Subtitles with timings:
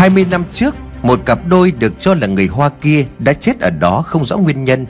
[0.00, 3.70] 20 năm trước, Một cặp đôi được cho là người Hoa kia Đã chết ở
[3.70, 4.86] đó không rõ nguyên nhân.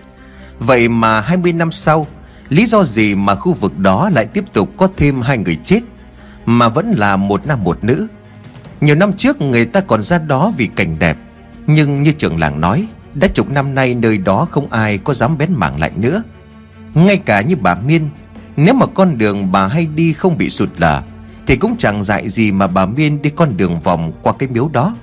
[0.59, 2.07] Vậy mà 20 năm sau,
[2.49, 5.81] Lý do gì mà khu vực đó lại tiếp tục có thêm hai người chết
[6.47, 8.07] Mà vẫn là một nam một nữ?
[8.81, 11.17] Nhiều năm trước, người ta còn ra đó vì cảnh đẹp.
[11.67, 15.39] Nhưng như trưởng làng nói, Đã chục năm nay nơi đó không ai có dám
[15.39, 16.23] bén mảng lại nữa.
[16.95, 18.09] Ngay cả như bà Miên,
[18.57, 21.03] Nếu mà con đường bà hay đi không bị sụt lở
[21.47, 24.69] thì cũng chẳng dại gì mà bà Miên đi con đường vòng qua cái miếu
[24.73, 24.95] đó.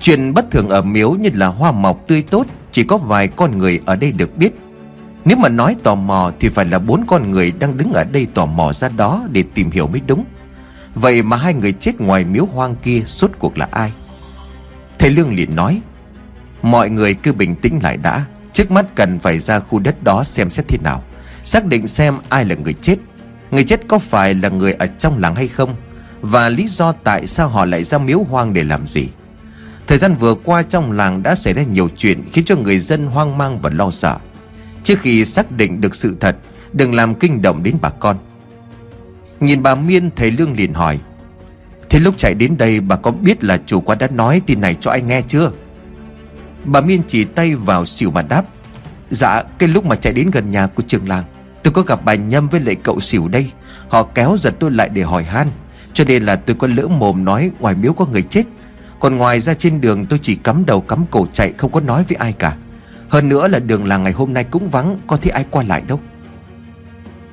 [0.00, 3.58] Chuyện bất thường ở miếu như là hoa mọc tươi tốt, Chỉ có vài con
[3.58, 4.52] người ở đây được biết.
[5.24, 8.26] Nếu mà nói tò mò thì phải là bốn con người đang đứng ở đây
[8.34, 10.24] tò mò ra đó để tìm hiểu mới đúng.
[10.94, 13.92] Vậy mà hai người chết ngoài miếu hoang kia suốt cuộc là ai?
[14.98, 15.80] Thầy Lương liền nói,
[16.62, 20.24] Mọi người cứ bình tĩnh lại đã, Trước mắt cần phải ra khu đất đó
[20.24, 21.02] xem xét thế nào,
[21.44, 22.96] Xác định xem ai là người chết.
[23.52, 25.76] Người chết có phải là người ở trong làng hay không?
[26.20, 29.08] Và lý do tại sao họ lại ra miếu hoang để làm gì?
[29.86, 33.06] Thời gian vừa qua trong làng đã xảy ra nhiều chuyện Khiến cho người dân
[33.06, 34.18] hoang mang và lo sợ.
[34.84, 36.36] Trước khi xác định được sự thật,
[36.72, 38.16] Đừng làm kinh động đến bà con.
[39.40, 40.98] Nhìn bà Miên, thầy Lương liền hỏi,
[41.90, 44.76] Thế lúc chạy đến đây, bà có biết là chủ quán đã nói tin này
[44.80, 45.50] cho anh nghe chưa?
[46.64, 48.44] Bà Miên chỉ tay vào xỉu mà đáp
[49.10, 51.24] Dạ cái lúc mà chạy đến gần nhà của trường làng.
[51.62, 53.50] Tôi có gặp bà Nhâm với lại cậu xỉu đây.
[53.88, 55.48] Họ kéo giật tôi lại để hỏi han.
[55.94, 58.42] Cho nên là tôi có lỡ mồm nói ngoài miếu có người chết.
[59.00, 62.04] Còn ngoài ra trên đường tôi chỉ cắm đầu cắm cổ chạy, Không có nói
[62.08, 62.56] với ai cả.
[63.08, 65.82] Hơn nữa là đường làng ngày hôm nay cũng vắng, Có thấy ai qua lại
[65.86, 66.00] đâu.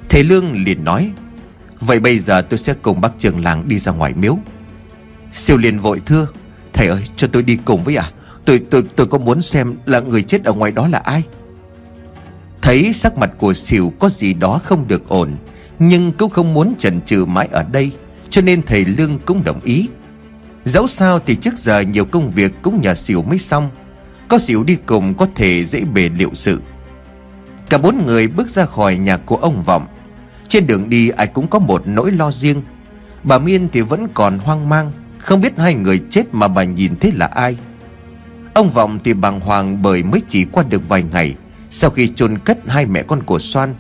[0.10, 1.12] Thế Lương liền nói,
[1.80, 4.38] Vậy bây giờ tôi sẽ cùng bác trường làng đi ra ngoài miếu.
[5.34, 6.28] Siêu liền vội, thưa,
[6.74, 8.12] Thầy ơi, cho tôi đi cùng với à
[8.46, 11.24] Tôi tôi tôi có muốn xem là người chết ở ngoài đó là ai?
[12.62, 15.36] Thấy sắc mặt của xỉu có gì đó không được ổn,
[15.80, 17.92] Nhưng cũng không muốn chần chừ mãi ở đây,
[18.30, 19.88] Cho nên thầy Lương cũng đồng ý.
[20.64, 23.70] Dẫu sao thì trước giờ nhiều công việc cũng nhờ xỉu mới xong,
[24.28, 26.62] Có xỉu đi cùng có thể dễ bề liệu sự.
[27.70, 29.88] Cả bốn người bước ra khỏi nhà của ông Vọng.
[30.48, 32.62] Trên đường đi ai cũng có một nỗi lo riêng.
[33.24, 36.96] Bà Miên thì vẫn còn hoang mang, Không biết hai người chết mà bà nhìn
[36.96, 37.58] thấy là ai.
[38.54, 41.36] Ông Vọng thì bàng hoàng bởi mới chỉ qua được vài ngày.
[41.72, 43.76] Sau khi chôn cất hai mẹ con của Soan,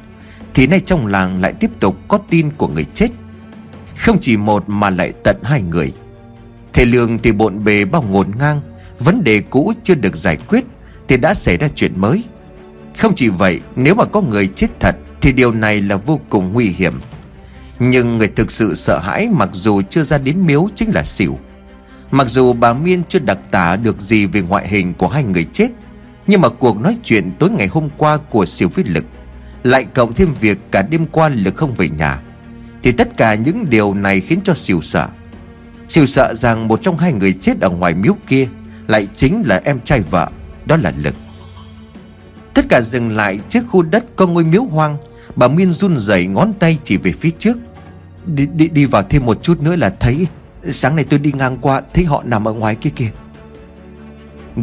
[0.54, 3.08] Thì nay trong làng lại tiếp tục có tin của người chết.
[3.98, 5.94] Không chỉ một mà lại tận hai người.
[6.74, 8.62] Thầy Lương thì bộn bề bao ngổn ngang,
[9.00, 10.64] Vấn đề cũ chưa được giải quyết
[11.08, 12.24] Thì đã xảy ra chuyện mới.
[12.98, 16.54] Không chỉ vậy, nếu mà có người chết thật Thì điều này là vô cùng
[16.54, 17.00] nguy hiểm.
[17.80, 21.40] Nhưng người thực sự sợ hãi Mặc dù chưa ra đến miếu chính là xỉu.
[22.12, 25.44] Mặc dù bà Miên chưa đặc tả được gì về ngoại hình của hai người
[25.44, 25.70] chết
[26.30, 29.06] nhưng mà cuộc nói chuyện tối ngày hôm qua của Siêu Viết Lực
[29.64, 32.22] Lại cộng thêm việc cả đêm qua Lực không về nhà
[32.84, 35.08] Thì tất cả những điều này khiến cho Siêu sợ.
[35.88, 38.48] Siêu sợ rằng một trong hai người chết ở ngoài miếu kia
[38.88, 40.30] Lại chính là em trai vợ
[40.66, 41.16] Đó là Lực.
[42.54, 44.98] Tất cả dừng lại trước khu đất có ngôi miếu hoang
[45.36, 47.58] Bà Miên run rẩy ngón tay chỉ về phía trước.
[48.26, 50.28] Đi, đi, đi vào thêm một chút nữa là thấy
[50.64, 53.10] Sáng nay tôi đi ngang qua Thấy họ nằm ở ngoài kia kìa.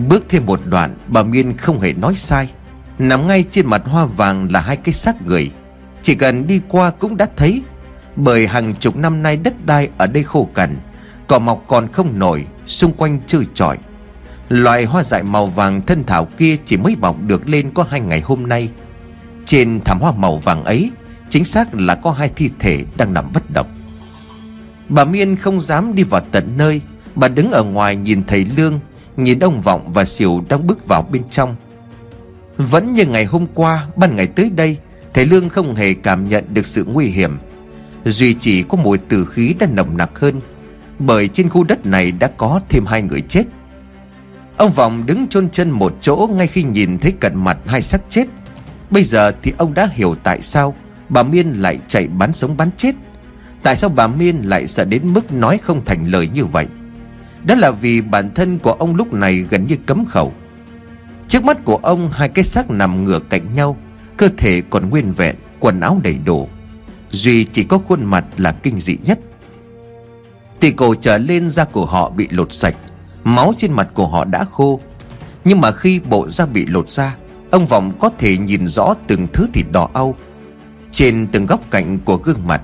[0.08, 2.50] Bước thêm một đoạn, Bà Miên không hề nói sai.
[2.98, 5.50] Nằm ngay trên mặt hoa vàng là hai cái xác người.
[6.02, 7.62] Chỉ cần đi qua cũng đã thấy.
[8.16, 10.76] Bởi hàng chục năm nay đất đai ở đây khô cằn,
[11.26, 13.78] Cỏ mọc còn không nổi, Xung quanh trơ trọi.
[14.48, 18.00] Loại hoa dại màu vàng thân thảo kia Chỉ mới mọc được lên có hai
[18.00, 18.70] ngày hôm nay.
[19.44, 20.90] Trên thảm hoa màu vàng ấy,
[21.30, 23.66] Chính xác là có hai thi thể đang nằm bất động.
[24.88, 26.80] Bà Miên không dám đi vào tận nơi.
[27.14, 28.80] Bà đứng ở ngoài nhìn thầy Lương.
[29.16, 31.56] Nhìn ông Vọng và Sỉu đang bước vào bên trong.
[32.56, 34.76] Vẫn như ngày hôm qua, Ban ngày tới đây
[35.14, 37.38] Thầy Lương không hề cảm nhận được sự nguy hiểm.
[38.04, 40.40] Duy chỉ có mùi tử khí đã nồng nặc hơn,
[40.98, 43.44] Bởi trên khu đất này đã có thêm hai người chết.
[44.56, 48.00] Ông Vọng đứng chôn chân một chỗ Ngay khi nhìn thấy cận mặt hai xác
[48.08, 48.26] chết.
[48.90, 50.74] Bây giờ thì ông đã hiểu tại sao
[51.08, 52.94] Bà Miên lại chạy bán sống bán chết.
[53.62, 56.66] Tại sao bà Miên lại sợ đến mức nói không thành lời như vậy?
[57.46, 60.32] Đó là vì bản thân của ông lúc này gần như cấm khẩu.
[61.28, 63.76] Trước mắt của ông, hai cái xác nằm ngửa cạnh nhau,
[64.16, 66.48] Cơ thể còn nguyên vẹn, Quần áo đầy đủ.
[67.10, 69.18] Duy chỉ có khuôn mặt là kinh dị nhất.
[70.60, 72.74] Tỷ cổ trở lên da của họ bị lột sạch,
[73.24, 74.80] Máu trên mặt của họ đã khô.
[75.44, 77.16] Nhưng mà khi bộ da bị lột ra,
[77.50, 80.14] Ông Vọng có thể nhìn rõ từng thứ thịt đỏ au.
[80.92, 82.62] Trên từng góc cạnh của gương mặt,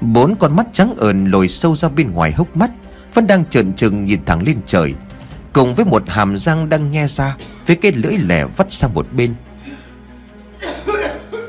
[0.00, 2.70] Bốn con mắt trắng ờn lồi sâu ra bên ngoài hốc mắt.
[3.14, 4.94] Vẫn đang trợn trừng nhìn thẳng lên trời,
[5.52, 7.36] Cùng với một hàm răng đang nghe ra
[7.66, 9.34] Với cái lưỡi lẻ vắt sang một bên.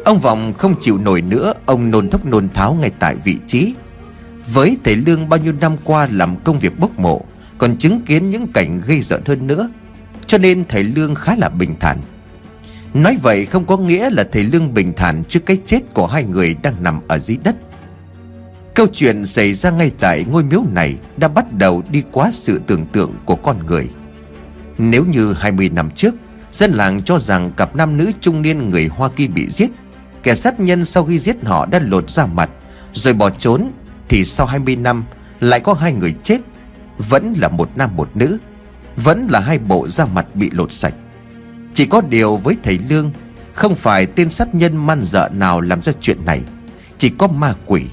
[0.06, 3.74] Ông Vọng không chịu nổi nữa, Ông nôn thốc nôn tháo ngay tại vị trí.
[4.54, 7.26] Với thầy Lương bao nhiêu năm qua làm công việc bốc mộ,
[7.58, 9.70] Còn chứng kiến những cảnh gây rợn hơn nữa,
[10.28, 11.98] Cho nên thầy Lương khá là bình thản.
[12.94, 16.24] Nói vậy không có nghĩa là thầy Lương bình thản trước cái chết của hai
[16.24, 17.56] người đang nằm ở dưới đất.
[18.76, 22.62] Câu chuyện xảy ra ngay tại ngôi miếu này đã bắt đầu đi quá sự
[22.68, 23.90] tưởng tượng của con người.
[24.78, 26.16] Nếu như 20 năm trước,
[26.52, 29.70] Dân làng cho rằng cặp nam nữ trung niên người Hoa Kỳ bị giết,
[30.24, 32.50] Kẻ sát nhân sau khi giết họ đã lột ra mặt,
[32.94, 33.72] Rồi bỏ trốn,
[34.10, 35.04] Thì sau 20 năm
[35.40, 36.38] lại có hai người chết,
[36.98, 38.38] Vẫn là một nam một nữ,
[38.96, 40.94] Vẫn là hai bộ da mặt bị lột sạch.
[41.74, 43.12] Chỉ có điều với thầy Lương,
[43.54, 46.42] Không phải tên sát nhân man dợ nào làm ra chuyện này,
[46.98, 47.84] Chỉ có ma quỷ.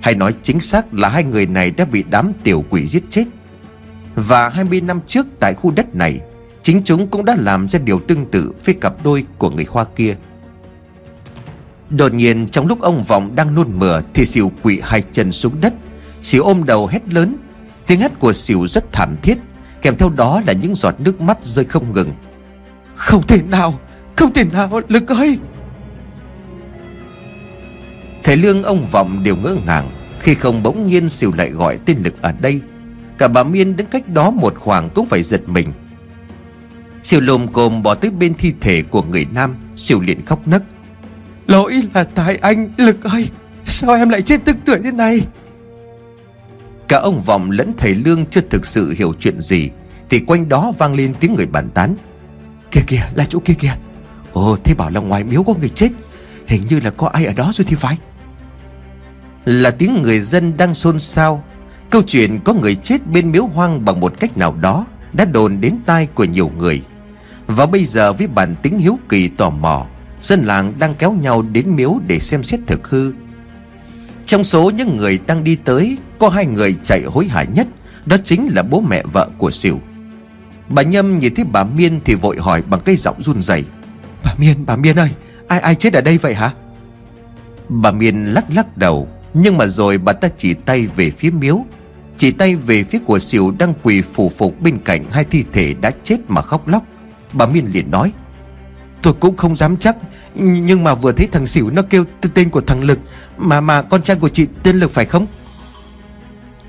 [0.00, 3.24] Hay nói chính xác là hai người này đã bị đám tiểu quỷ giết chết.
[4.14, 6.20] Và 20 năm trước tại khu đất này,
[6.62, 9.84] Chính chúng cũng đã làm ra điều tương tự với cặp đôi của người Hoa
[9.96, 10.16] kia.
[11.90, 15.60] Đột nhiên, trong lúc ông Vọng đang nôn mửa Thì xỉu quỵ hai chân xuống
[15.60, 15.74] đất.
[16.22, 17.36] Xỉu ôm đầu hét lớn.
[17.86, 19.38] Tiếng hét của xỉu rất thảm thiết,
[19.82, 22.12] Kèm theo đó là những giọt nước mắt rơi không ngừng.
[22.94, 23.78] Không thể nào,
[24.16, 25.38] Không thể nào, Lực ơi!
[28.24, 29.88] Thầy Lương ông Vọng đều ngỡ ngàng
[30.20, 32.60] Khi không bỗng nhiên xỉu lại gọi tên Lực ở đây.
[33.18, 35.72] Cả bà Miên đứng cách đó một khoảng cũng phải giật mình.
[37.02, 40.62] Siêu lồm cồm bỏ tới bên thi thể của người nam Siêu liền khóc nấc.
[41.46, 43.28] Lỗi là tại anh Lực ơi
[43.66, 45.20] Sao em lại chết tức tuổi thế này?
[46.88, 49.70] Cả ông Vọng lẫn thầy Lương chưa thực sự hiểu chuyện gì
[50.08, 51.96] Thì quanh đó vang lên tiếng người bàn tán.
[52.70, 53.74] Kìa kìa là chỗ kia kìa.
[54.32, 55.88] Ồ thế bảo là ngoài miếu có người chết.
[56.46, 57.98] Hình như là có ai ở đó rồi thì phải
[59.44, 61.44] Là tiếng người dân đang xôn xao.
[61.90, 65.60] Câu chuyện có người chết bên miếu hoang bằng một cách nào đó Đã đồn
[65.60, 66.82] đến tai của nhiều người.
[67.46, 69.86] Và bây giờ với bản tính hiếu kỳ tò mò
[70.22, 73.12] Dân làng đang kéo nhau đến miếu để xem xét thực hư.
[74.26, 77.66] Trong số những người đang đi tới Có hai người chạy hối hả nhất
[78.06, 79.80] Đó chính là bố mẹ vợ của Sỉu
[80.68, 83.64] Bà Nhâm nhìn thấy bà Miên thì vội hỏi bằng cây giọng run rẩy.
[84.24, 85.10] Bà Miên, bà Miên ơi
[85.48, 86.50] Ai ai chết ở đây vậy hả?
[87.68, 91.64] Bà Miên lắc lắc đầu nhưng mà rồi bà ta chỉ tay về phía miếu.
[92.18, 95.74] Chỉ tay về phía của Sỉu đang quỳ phủ phục bên cạnh hai thi thể
[95.80, 96.82] đã chết mà khóc lóc.
[97.32, 98.12] Bà Miên liền nói,
[99.02, 99.96] Tôi cũng không dám chắc
[100.34, 102.04] Nhưng mà vừa thấy thằng xỉu nó kêu
[102.34, 102.98] tên của thằng Lực,
[103.36, 105.26] Mà mà con trai của chị tên Lực phải không?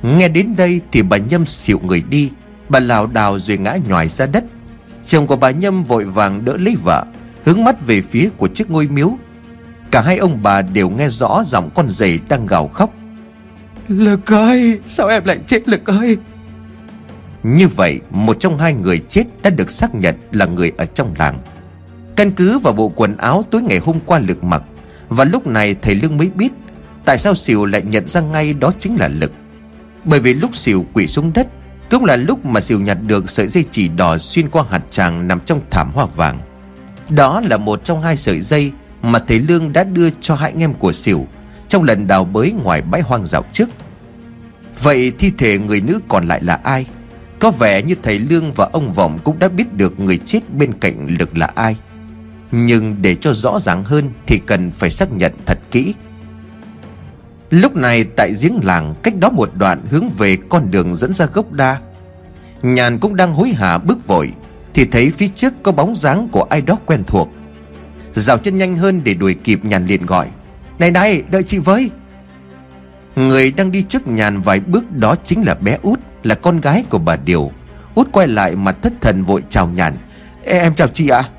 [0.01, 2.29] Nghe đến đây thì bà Nhâm xỉu người đi.
[2.69, 4.43] Bà lảo đảo rồi ngã nhòi ra đất.
[5.05, 7.05] Chồng của bà Nhâm vội vàng đỡ lấy vợ,
[7.45, 9.17] Hướng mắt về phía của chiếc ngôi miếu.
[9.91, 12.93] Cả hai ông bà đều nghe rõ giọng con rể đang gào khóc.
[13.88, 16.17] Lực ơi Sao em lại chết Lực ơi?
[17.43, 21.13] Như vậy một trong hai người chết đã được xác nhận là người ở trong
[21.17, 21.39] làng.
[22.15, 24.63] Căn cứ vào bộ quần áo tối ngày hôm qua Lực mặc
[25.09, 26.51] Và lúc này thầy Lương mới biết
[27.05, 29.31] Tại sao Sỉu lại nhận ra ngay đó chính là Lực.
[30.03, 31.47] Bởi vì lúc Sỉu quỷ xuống đất
[31.89, 35.27] Cũng là lúc mà Sỉu nhặt được sợi dây chỉ đỏ xuyên qua hạt tràng
[35.27, 36.39] nằm trong thảm hoa vàng.
[37.09, 38.71] Đó là một trong hai sợi dây
[39.01, 41.27] mà thầy Lương đã đưa cho hai anh em của xỉu
[41.68, 43.69] Trong lần đào bới ngoài bãi hoang dạo trước.
[44.81, 46.86] Vậy thi thể người nữ còn lại là ai?
[47.39, 50.74] Có vẻ như thầy Lương và ông Vọng cũng đã biết được người chết bên
[50.74, 51.75] cạnh Lực là ai.
[52.52, 55.94] Nhưng để cho rõ ràng hơn Thì cần phải xác nhận thật kỹ.
[57.49, 61.25] Lúc này tại giếng làng, Cách đó một đoạn hướng về con đường dẫn ra
[61.25, 61.78] gốc đa,
[62.61, 64.31] Nhàn cũng đang hối hả bước vội,
[64.73, 67.30] Thì thấy phía trước có bóng dáng của ai đó quen thuộc.
[68.15, 70.27] Dạo chân nhanh hơn để đuổi kịp Nhàn liền gọi.
[70.80, 71.89] Này này, đợi chị với.
[73.15, 76.83] Người đang đi trước Nhàn vài bước đó chính là bé út, Là con gái
[76.89, 77.51] của bà Điều.
[77.95, 79.97] Út quay lại mặt thất thần vội chào Nhàn.
[80.44, 81.18] Em chào chị ạ.
[81.18, 81.30] À?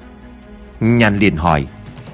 [0.80, 1.66] Nhàn liền hỏi,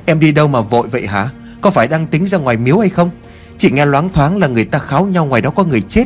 [0.06, 1.28] Em đi đâu mà vội vậy hả?
[1.60, 3.10] Có phải đang tính ra ngoài miếu hay không?
[3.58, 6.04] Chị nghe loáng thoáng là người ta kháo nhau ngoài đó có người chết.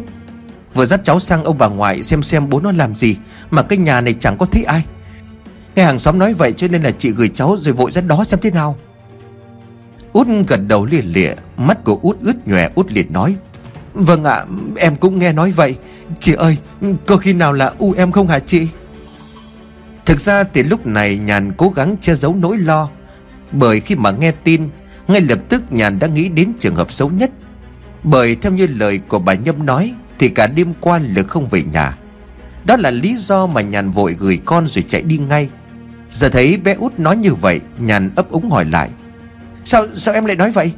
[0.75, 3.17] Vừa dắt cháu sang ông bà ngoại xem xem bố nó làm gì,
[3.51, 4.85] Mà cái nhà này chẳng có thấy ai.
[5.75, 8.25] Nghe hàng xóm nói vậy cho nên là chị gửi cháu rồi vội ra đó
[8.25, 8.77] xem thế nào.
[10.13, 13.37] Út gật đầu liền lịa, Mắt của Út ướt nhòe, Út liền nói
[13.95, 14.45] Vâng ạ,
[14.77, 15.77] em cũng nghe nói vậy.
[16.21, 16.57] Chị ơi,
[17.07, 18.69] có khi nào là u em không hả chị?
[20.07, 22.89] Thực ra thì lúc này Nhàn cố gắng che giấu nỗi lo,
[23.53, 24.69] Bởi khi mà nghe tin,
[25.09, 27.31] Ngay lập tức Nhàn đã nghĩ đến trường hợp xấu nhất.
[28.03, 31.63] Bởi theo như lời của bà Nhâm nói, Thì cả đêm qua Lực không về
[31.63, 31.99] nhà.
[32.65, 35.49] Đó là lý do mà Nhàn vội gửi con rồi chạy đi ngay.
[36.13, 38.91] Giờ thấy bé út nói như vậy, Nhàn ấp úng hỏi lại.
[39.65, 40.73] Sao sao em lại nói vậy?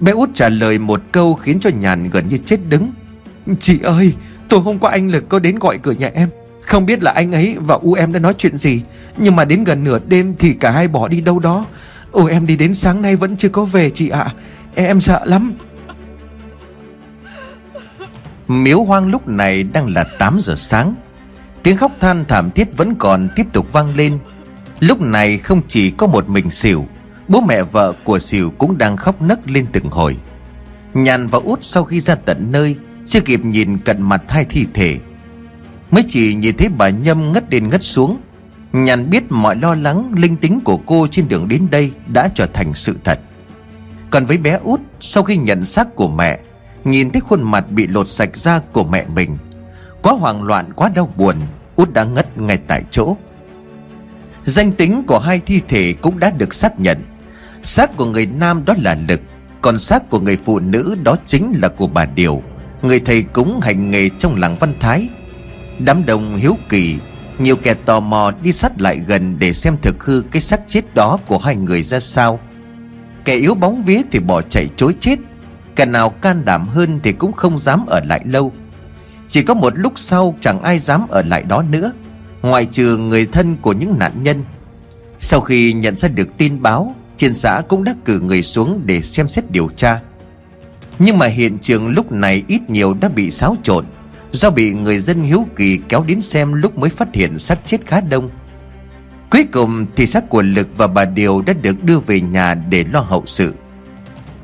[0.00, 2.92] Bé út trả lời một câu khiến cho Nhàn gần như chết đứng.
[3.60, 4.14] Chị ơi,
[4.48, 6.28] Tối hôm qua anh Lực có đến gọi cửa nhà em.
[6.62, 8.82] Không biết là anh ấy và U em đã nói chuyện gì,
[9.16, 11.66] Nhưng mà đến gần nửa đêm thì cả hai bỏ đi đâu đó.
[12.12, 14.20] U em đi đến sáng nay vẫn chưa có về chị ạ.
[14.20, 14.34] À.
[14.74, 15.52] Em sợ lắm.
[18.48, 20.94] Miếu hoang lúc này đang là 8 giờ sáng.
[21.68, 24.18] Tiếng khóc than thảm thiết vẫn còn tiếp tục vang lên.
[24.80, 26.86] Lúc này không chỉ có một mình xỉu
[27.28, 30.16] Bố mẹ vợ của xỉu cũng đang khóc nấc lên từng hồi.
[30.94, 34.66] Nhàn và út sau khi ra tận nơi, Chưa kịp nhìn cận mặt hai thi
[34.74, 34.98] thể.
[35.90, 38.20] Mới chỉ nhìn thấy bà Nhâm ngất đến ngất xuống,
[38.72, 42.46] Nhàn biết mọi lo lắng, linh tính của cô trên đường đến đây đã trở
[42.46, 43.20] thành sự thật.
[44.10, 46.38] Còn với bé út, sau khi nhận xác của mẹ,
[46.84, 49.38] Nhìn thấy khuôn mặt bị lột sạch da của mẹ mình,
[50.02, 51.36] Quá hoảng loạn, quá đau buồn
[51.78, 53.16] Út đã ngất ngay tại chỗ.
[54.44, 57.02] Danh tính của hai thi thể cũng đã được xác nhận.
[57.62, 59.20] Xác của người nam đó là Lực,
[59.60, 62.42] Còn xác của người phụ nữ đó chính là của bà Điều.
[62.82, 65.08] Người thầy cúng hành nghề trong làng Văn Thái.
[65.78, 66.96] Đám đông hiếu kỳ,
[67.38, 70.94] Nhiều kẻ tò mò đi sát lại gần Để xem thực hư cái xác chết
[70.94, 72.40] đó của hai người ra sao.
[73.24, 75.18] Kẻ yếu bóng vía thì bỏ chạy chối chết.
[75.76, 78.52] Kẻ nào can đảm hơn thì cũng không dám ở lại lâu.
[79.28, 81.92] Chỉ có một lúc sau chẳng ai dám ở lại đó nữa.
[82.42, 84.44] Ngoại trừ người thân của những nạn nhân.
[85.20, 89.02] Sau khi nhận ra được tin báo, Trên xã cũng đã cử người xuống để
[89.02, 90.00] xem xét điều tra.
[90.98, 93.84] Nhưng mà hiện trường lúc này ít nhiều đã bị xáo trộn,
[94.32, 97.86] Do bị người dân hiếu kỳ kéo đến xem lúc mới phát hiện xác chết
[97.86, 98.30] khá đông.
[99.30, 102.84] Cuối cùng thì xác của Lực và bà Điều đã được đưa về nhà để
[102.92, 103.54] lo hậu sự.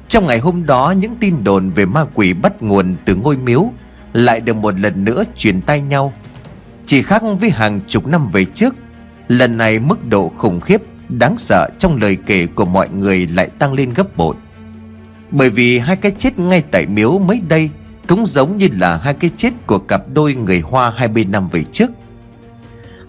[0.09, 3.73] Trong ngày hôm đó, những tin đồn về ma quỷ bắt nguồn từ ngôi miếu
[4.15, 6.13] lại được một lần nữa truyền tay nhau.
[6.87, 8.75] Chỉ khác với hàng chục năm về trước,
[9.29, 13.49] Lần này mức độ khủng khiếp, Đáng sợ trong lời kể của mọi người lại
[13.59, 14.35] tăng lên gấp bội.
[15.31, 17.71] Bởi vì hai cái chết ngay tại miếu mới đây
[18.09, 21.65] cũng giống như là hai cái chết của cặp đôi người Hoa 20 năm về
[21.65, 21.91] trước.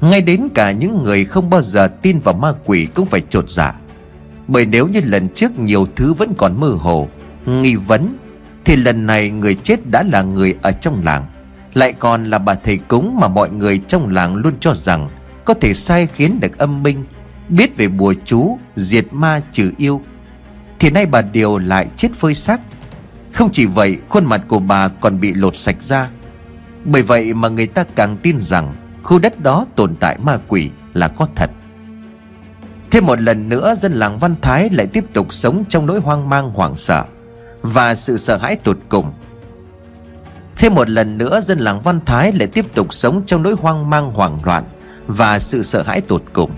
[0.01, 3.50] Ngay đến cả những người không bao giờ tin vào ma quỷ cũng phải trột
[3.50, 3.75] dạ.
[4.47, 7.07] Bởi nếu như lần trước nhiều thứ vẫn còn mơ hồ,
[7.45, 8.17] Nghi vấn
[8.65, 11.25] thì lần này người chết đã là người ở trong làng.
[11.74, 15.10] Lại còn là bà thầy cúng mà mọi người trong làng luôn cho rằng
[15.45, 17.05] Có thể sai khiến được âm minh
[17.50, 20.01] Biết về bùa chú, diệt ma trừ yêu.
[20.79, 22.62] Thì nay bà Điều lại chết phơi xác.
[23.34, 26.10] Không chỉ vậy khuôn mặt của bà còn bị lột sạch ra.
[26.86, 30.69] Bởi vậy mà người ta càng tin rằng Khu đất đó tồn tại ma quỷ
[30.93, 31.50] là có thật.
[32.91, 36.29] Thêm một lần nữa dân làng Văn Thái lại tiếp tục sống trong nỗi hoang
[36.29, 37.05] mang hoảng sợ.
[37.74, 39.13] Và sự sợ hãi tột cùng.
[40.55, 43.89] Thêm một lần nữa, dân làng Văn Thái lại tiếp tục sống trong nỗi hoang
[43.89, 44.63] mang, hoảng loạn
[45.07, 46.51] Và sự sợ hãi tột cùng.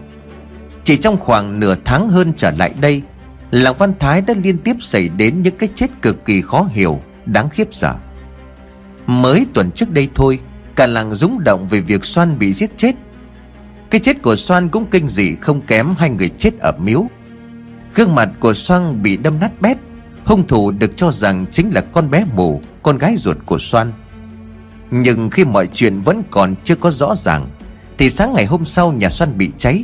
[0.84, 3.02] Chỉ trong khoảng nửa tháng hơn trở lại đây,
[3.52, 7.00] Làng Văn Thái đã liên tiếp xảy đến những cái chết cực kỳ khó hiểu,
[7.26, 7.96] Đáng khiếp sợ.
[9.08, 10.40] Mới tuần trước đây thôi,
[10.76, 12.96] Cả làng rúng động về việc Soan bị giết chết.
[13.90, 17.06] Cái chết của Soan cũng kinh dị, không kém hai người chết ở miếu.
[17.96, 19.78] Gương mặt của Soan bị đâm nát bét
[20.28, 23.92] Hung thủ được cho rằng chính là con bé mù, Con gái ruột của Soan.
[24.92, 27.50] Nhưng khi mọi chuyện vẫn còn chưa có rõ ràng,
[27.98, 29.84] Thì sáng ngày hôm sau nhà Soan bị cháy.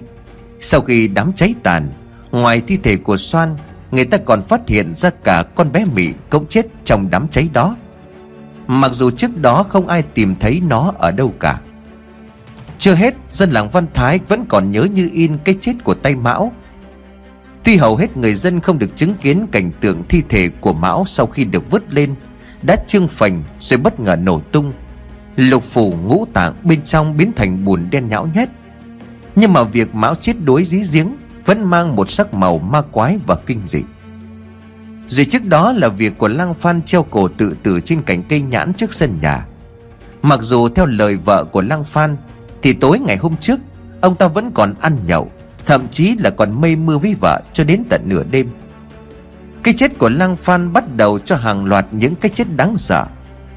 [0.62, 1.92] Sau khi đám cháy tàn,
[2.32, 3.56] Ngoài thi thể của Soan,
[3.92, 7.50] Người ta còn phát hiện ra cả con bé Mỹ cũng chết trong đám cháy
[7.54, 7.76] đó.
[8.68, 11.60] Mặc dù trước đó không ai tìm thấy nó ở đâu cả.
[12.80, 16.16] Chưa hết, dân làng Văn Thái vẫn còn nhớ như in cái chết của tay
[16.16, 16.52] Mão.
[17.64, 21.04] Tuy hầu hết người dân không được chứng kiến cảnh tượng thi thể của Mão
[21.08, 22.16] sau khi được vứt lên,
[22.62, 24.74] Đã trương phành rồi bất ngờ nổ tung.
[25.36, 28.50] Lục phủ ngũ tạng bên trong biến thành bùn đen nhão nhét.
[29.36, 33.20] Nhưng mà việc Mão chết đuối dí giếng vẫn mang một sắc màu ma quái
[33.26, 33.84] và kinh dị.
[35.08, 38.42] Rồi trước đó là việc của Lăng Phan treo cổ tự tử trên cành cây
[38.42, 39.46] nhãn trước sân nhà.
[40.22, 42.18] Mặc dù theo lời vợ của Lăng Phan,
[42.62, 43.60] Thì tối ngày hôm trước,
[44.02, 45.32] Ông ta vẫn còn ăn nhậu.
[45.66, 48.50] Thậm chí là còn mây mưa với vợ cho đến tận nửa đêm.
[49.64, 53.06] Cái chết của Lăng Phan bắt đầu cho hàng loạt những cái chết đáng sợ,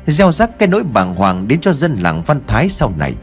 [0.06, 3.14] Gieo rắc cái nỗi bàng hoàng đến cho dân làng Văn Thái sau này.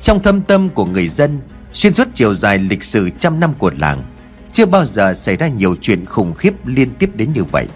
[0.00, 1.40] Trong thâm tâm của người dân,
[1.72, 4.04] Xuyên suốt chiều dài lịch sử trăm năm của làng,
[4.52, 7.66] Chưa bao giờ xảy ra nhiều chuyện khủng khiếp liên tiếp đến như vậy.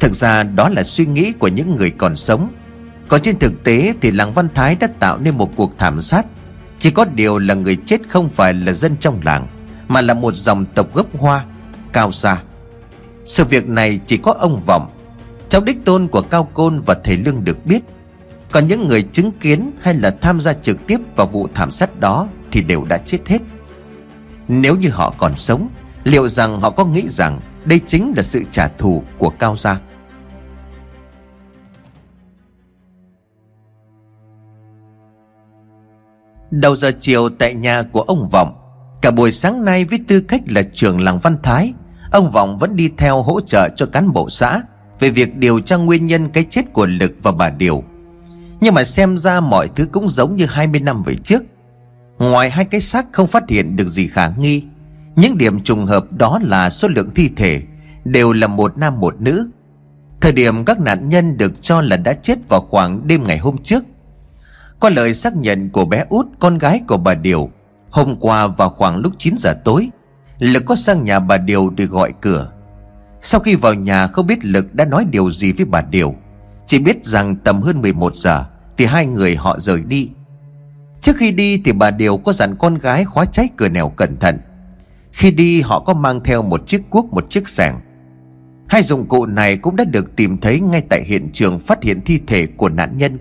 [0.00, 2.50] Thực ra đó là suy nghĩ của những người còn sống.
[3.08, 6.26] Còn trên thực tế thì làng Văn Thái đã tạo nên một cuộc thảm sát
[6.80, 9.46] chỉ có điều là người chết không phải là dân trong làng,
[9.88, 11.44] Mà là một dòng tộc gốc hoa,
[11.92, 12.42] Cao xa
[13.26, 14.90] Sự việc này chỉ có ông Vọng,
[15.48, 17.80] Cháu đích tôn của Cao Côn và thầy Lương được biết.
[18.52, 22.00] Còn những người chứng kiến hay là tham gia trực tiếp vào vụ thảm sát
[22.00, 23.38] đó thì đều đã chết hết.
[24.48, 25.68] Nếu như họ còn sống,
[26.04, 29.80] Liệu rằng họ có nghĩ rằng Đây chính là sự trả thù của Cao Gia
[36.50, 38.54] Đầu giờ chiều tại nhà của ông Vọng.
[39.02, 41.72] Cả buổi sáng nay với tư cách là trưởng làng Văn Thái,
[42.10, 44.62] Ông Vọng vẫn đi theo hỗ trợ cho cán bộ xã
[45.00, 47.84] Về việc điều tra nguyên nhân cái chết của Lực và bà Điều.
[48.60, 51.42] Nhưng mà xem ra mọi thứ cũng giống như 20 năm về trước.
[52.18, 54.62] Ngoài hai cái xác không phát hiện được gì khả nghi,
[55.16, 57.62] Những điểm trùng hợp đó là số lượng thi thể
[58.04, 59.50] Đều là một nam một nữ.
[60.20, 63.58] Thời điểm các nạn nhân được cho là đã chết vào khoảng đêm ngày hôm
[63.58, 63.84] trước
[64.80, 67.50] có lời xác nhận của bé út, con gái của bà Điều.
[67.90, 69.88] Hôm qua vào khoảng lúc 9 giờ tối,
[70.38, 72.52] Lực có sang nhà bà Điều để gọi cửa.
[73.22, 76.14] Sau khi vào nhà, không biết Lực đã nói điều gì với bà Điều.
[76.66, 78.44] Chỉ biết rằng tầm hơn 11 giờ
[78.76, 80.08] Thì hai người họ rời đi.
[81.00, 84.16] Trước khi đi thì bà Điều có dặn con gái khóa trái cửa nẻo cẩn
[84.16, 84.38] thận.
[85.12, 87.80] Khi đi, họ có mang theo một chiếc cuốc, một chiếc sẻng.
[88.68, 92.00] Hai dụng cụ này cũng đã được tìm thấy ngay tại hiện trường phát hiện
[92.00, 93.18] thi thể của nạn nhân.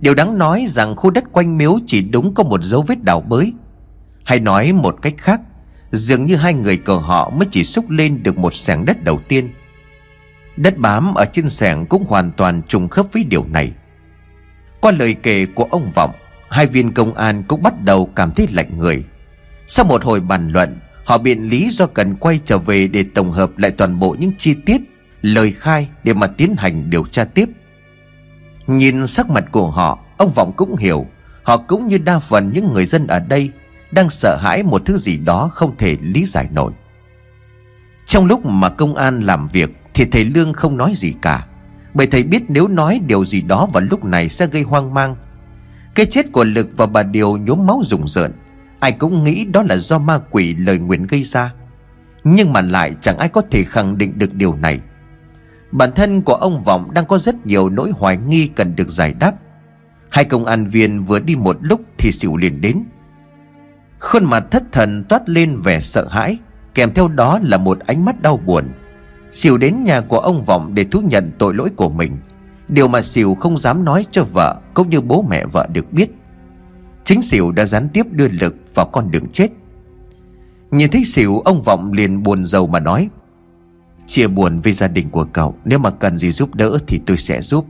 [0.00, 3.20] Điều đáng nói rằng khu đất quanh miếu chỉ đúng có một dấu vết đào
[3.20, 3.52] bới.
[4.24, 5.40] Hay nói một cách khác,
[5.92, 9.20] Dường như hai người cờ họ mới chỉ xúc lên được một sẻng đất đầu
[9.28, 9.50] tiên.
[10.56, 13.72] Đất bám ở trên sẻng cũng hoàn toàn trùng khớp với điều này.
[14.80, 16.10] Qua lời kể của ông Vọng,
[16.50, 19.04] Hai viên công an cũng bắt đầu cảm thấy lạnh người.
[19.68, 23.32] Sau một hồi bàn luận, Họ biện lý do cần quay trở về để tổng
[23.32, 24.80] hợp lại toàn bộ những chi tiết,
[25.22, 27.48] Lời khai để mà tiến hành điều tra tiếp.
[28.70, 31.06] Nhìn sắc mặt của họ, Ông Vọng cũng hiểu.
[31.42, 33.50] Họ cũng như đa phần những người dân ở đây
[33.90, 36.72] Đang sợ hãi một thứ gì đó không thể lý giải nổi.
[38.06, 41.46] Trong lúc mà công an làm việc Thì thầy Lương không nói gì cả,
[41.94, 45.16] Bởi thầy biết nếu nói điều gì đó vào lúc này sẽ gây hoang mang.
[45.94, 48.32] Cái chết của Lực và bà Điều nhốm máu rùng rợn,
[48.80, 51.52] Ai cũng nghĩ đó là do ma quỷ lời nguyện gây ra.
[52.24, 54.80] Nhưng mà lại chẳng ai có thể khẳng định được điều này.
[55.72, 59.14] Bản thân của ông Vọng đang có rất nhiều nỗi hoài nghi cần được giải
[59.14, 59.32] đáp.
[60.08, 62.84] Hai công an viên vừa đi một lúc thì xỉu liền đến.
[64.00, 66.38] Khuôn mặt thất thần toát lên vẻ sợ hãi,
[66.74, 68.64] Kèm theo đó là một ánh mắt đau buồn.
[69.32, 72.16] Xỉu đến nhà của ông Vọng để thú nhận tội lỗi của mình.
[72.68, 76.10] Điều mà Xỉu không dám nói cho vợ Cũng như bố mẹ vợ được biết.
[77.04, 79.48] Chính Sỉu đã gián tiếp đưa Lực vào con đường chết.
[80.70, 83.08] Nhìn thấy Sỉu ông Vọng liền buồn rầu mà nói
[84.10, 87.16] Chia buồn với gia đình của cậu, Nếu mà cần gì giúp đỡ thì tôi
[87.16, 87.66] sẽ giúp.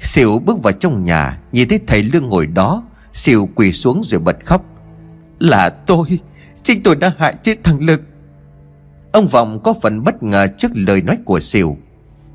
[0.00, 2.82] Xỉu bước vào trong nhà, Nhìn thấy thầy Lương ngồi đó,
[3.12, 4.64] Xỉu quỳ xuống rồi bật khóc.
[5.38, 6.20] Là tôi,
[6.62, 8.02] Chính tôi đã hại chết thằng Lực.
[9.12, 11.76] Ông Vọng có phần bất ngờ trước lời nói của Xỉu.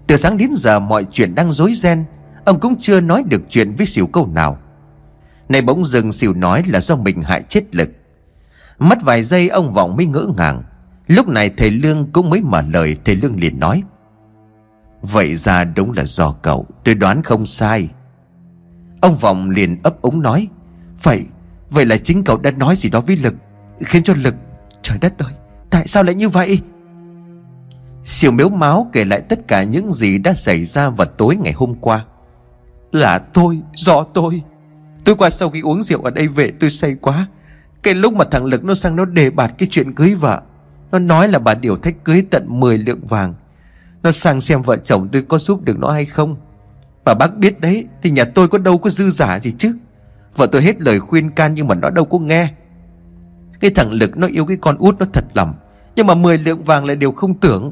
[0.08, 2.06] Từ sáng đến giờ mọi chuyện đang rối ren,
[2.46, 4.58] Ông cũng chưa nói được chuyện với Xỉu câu nào.
[5.50, 7.90] Này bỗng dừng, xỉu nói là do mình hại chết lực.
[8.80, 10.64] Mất vài giây, ông Vọng mới ngỡ ngàng.
[11.12, 13.84] Lúc này thầy Lương cũng mới mở lời, Thầy Lương liền nói,
[15.02, 17.90] Vậy ra đúng là do cậu, Tôi đoán không sai.
[19.02, 20.48] Ông Vọng liền ấp úng nói,
[21.04, 21.26] Vậy
[21.70, 23.34] Vậy là chính cậu đã nói gì đó với Lực,
[23.80, 24.36] Khiến cho Lực,
[24.82, 25.34] Trời đất ơi,
[25.70, 26.60] Tại sao lại như vậy?
[28.04, 31.54] Siêu miếu máu kể lại tất cả những gì đã xảy ra vào tối ngày
[31.54, 32.06] hôm qua.
[32.92, 34.42] Là tôi, Do tôi.
[35.06, 37.28] Tôi qua sau khi uống rượu ở đây về, tôi say quá.
[37.84, 40.42] Cái lúc mà thằng Lực nó sang nó đề bạt cái chuyện cưới vợ
[40.92, 43.34] nó nói là bà Điều thách cưới tận 10 lượng vàng.
[44.04, 46.36] Nó sang xem vợ chồng tôi có giúp được nó hay không.
[47.06, 49.76] Bà bác biết đấy, Thì nhà tôi có đâu có dư giả gì chứ.
[50.36, 52.48] Vợ tôi hết lời khuyên can nhưng mà nó đâu có nghe.
[53.60, 55.54] Cái thằng Lực nó yêu cái con út nó thật lòng,
[55.96, 57.72] Nhưng mà 10 lượng vàng là điều không tưởng.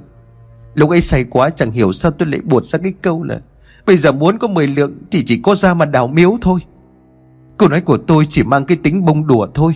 [0.73, 3.39] Lúc ấy say quá, chẳng hiểu sao tôi lại buột ra cái câu là,
[3.85, 6.59] Bây giờ muốn có 10 lượng thì chỉ có ra mà đào miếu thôi.
[7.57, 9.73] Câu nói của tôi chỉ mang cái tính bông đùa thôi.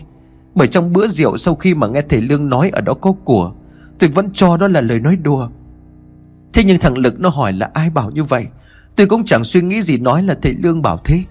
[0.55, 3.53] Bởi trong bữa rượu sau khi mà nghe thầy Lương nói ở đó có của
[3.99, 5.49] Tôi vẫn cho đó là lời nói đùa.
[6.53, 8.47] Thế nhưng thằng Lực nó hỏi là ai bảo như vậy?
[8.95, 11.23] Tôi cũng chẳng suy nghĩ gì nói là thầy Lương bảo thế.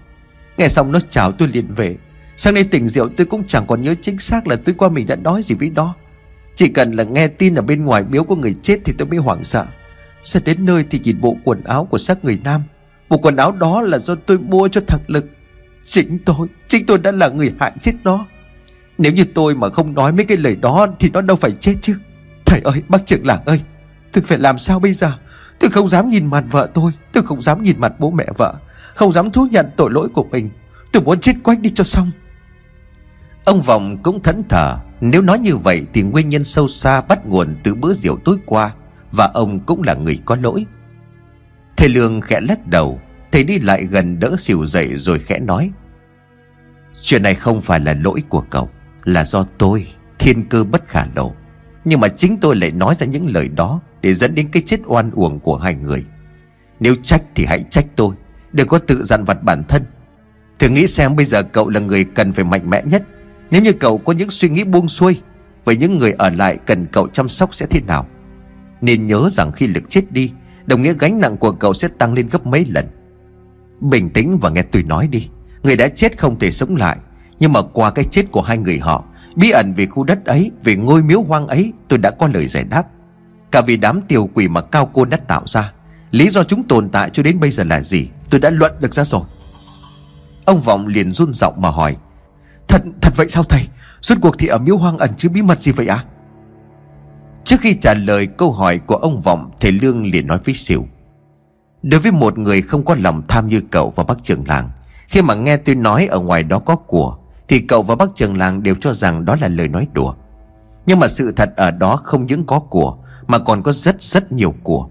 [0.57, 1.95] Nghe xong nó chào tôi liền về.
[2.37, 5.07] Sáng nay tỉnh rượu tôi cũng chẳng còn nhớ chính xác là tôi qua mình
[5.07, 5.95] đã nói gì với nó.
[6.55, 9.17] Chỉ cần là nghe tin ở bên ngoài miếu có người chết thì tôi mới
[9.19, 9.65] hoảng sợ.
[10.23, 12.61] Sẽ đến nơi thì nhìn bộ quần áo của xác người nam.
[13.09, 15.25] Bộ quần áo đó là do tôi mua cho thằng Lực.
[15.85, 18.25] Chính tôi, chính tôi đã là người hại chết nó.
[19.03, 21.75] Nếu như tôi mà không nói mấy cái lời đó Thì nó đâu phải chết
[21.81, 21.95] chứ.
[22.45, 23.61] Thầy ơi, bác trưởng làng ơi
[24.13, 25.11] Tôi phải làm sao bây giờ?
[25.59, 28.53] Tôi không dám nhìn mặt vợ tôi Tôi không dám nhìn mặt bố mẹ vợ
[28.95, 30.49] Không dám thú nhận tội lỗi của mình.
[30.91, 32.11] Tôi muốn chết quách đi cho xong.
[33.45, 37.25] Ông Vọng cũng thẫn thờ Nếu nói như vậy thì nguyên nhân sâu xa bắt
[37.25, 38.73] nguồn từ bữa rượu tối qua
[39.11, 40.65] Và ông cũng là người có lỗi.
[41.77, 45.71] Thầy Lương khẽ lắc đầu Thầy đi lại gần đỡ xỉu dậy rồi khẽ nói
[47.01, 48.69] Chuyện này không phải là lỗi của cậu.
[49.05, 49.87] Là do tôi,
[50.19, 51.33] Thiên cơ bất khả lộ.
[51.85, 54.79] Nhưng mà chính tôi lại nói ra những lời đó Để dẫn đến cái chết
[54.85, 56.03] oan uổng của hai người.
[56.79, 58.15] Nếu trách thì hãy trách tôi,
[58.51, 59.83] Đừng có tự dặn vặt bản thân.
[60.59, 63.03] Thử nghĩ xem bây giờ cậu là người cần phải mạnh mẽ nhất.
[63.51, 65.21] Nếu như cậu có những suy nghĩ buông xuôi
[65.65, 68.07] Vậy những người ở lại cần cậu chăm sóc sẽ thế nào?
[68.81, 70.31] Nên nhớ rằng khi lực chết đi,
[70.65, 72.87] Đồng nghĩa gánh nặng của cậu sẽ tăng lên gấp mấy lần.
[73.79, 75.29] Bình tĩnh và nghe tôi nói đi,
[75.63, 76.97] Người đã chết không thể sống lại.
[77.43, 79.03] Nhưng mà qua cái chết của hai người họ,
[79.35, 82.47] Bí ẩn về khu đất ấy, Về ngôi miếu hoang ấy, Tôi đã có lời
[82.47, 82.83] giải đáp.
[83.51, 85.73] Cả vì đám tiểu quỷ mà cao côn đã tạo ra,
[86.11, 88.93] Lý do chúng tồn tại cho đến bây giờ là gì, Tôi đã luận được
[88.93, 89.21] ra rồi.
[90.45, 91.95] Ông Vọng liền run giọng mà hỏi,
[92.67, 93.63] Thật thật vậy sao thầy?
[94.01, 95.95] Suốt cuộc thì ở miếu hoang ẩn chứ bí mật gì vậy ạ?
[95.95, 96.05] À?
[97.45, 100.87] Trước khi trả lời câu hỏi của ông Vọng, Thầy Lương liền nói với Sỉu
[101.81, 104.69] Đối với một người không có lòng tham như cậu và bác trưởng làng,
[105.07, 108.37] Khi mà nghe tôi nói ở ngoài đó có của thì cậu và bác trưởng
[108.37, 110.13] làng đều cho rằng đó là lời nói đùa.
[110.85, 114.31] Nhưng mà sự thật ở đó không những có của, Mà còn có rất rất
[114.31, 114.87] nhiều của.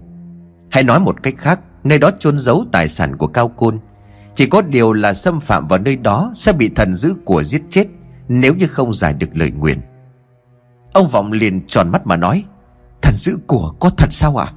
[0.71, 3.79] Hay nói một cách khác, Nơi đó chôn giấu tài sản của Cao Côn,
[4.35, 7.61] Chỉ có điều là xâm phạm vào nơi đó Sẽ bị thần giữ của giết
[7.69, 7.87] chết,
[8.27, 9.81] Nếu như không giải được lời nguyện.
[10.93, 12.43] Ông Vọng liền tròn mắt mà nói,
[13.01, 14.45] Thần giữ của có thật sao ạ?
[14.45, 14.55] À?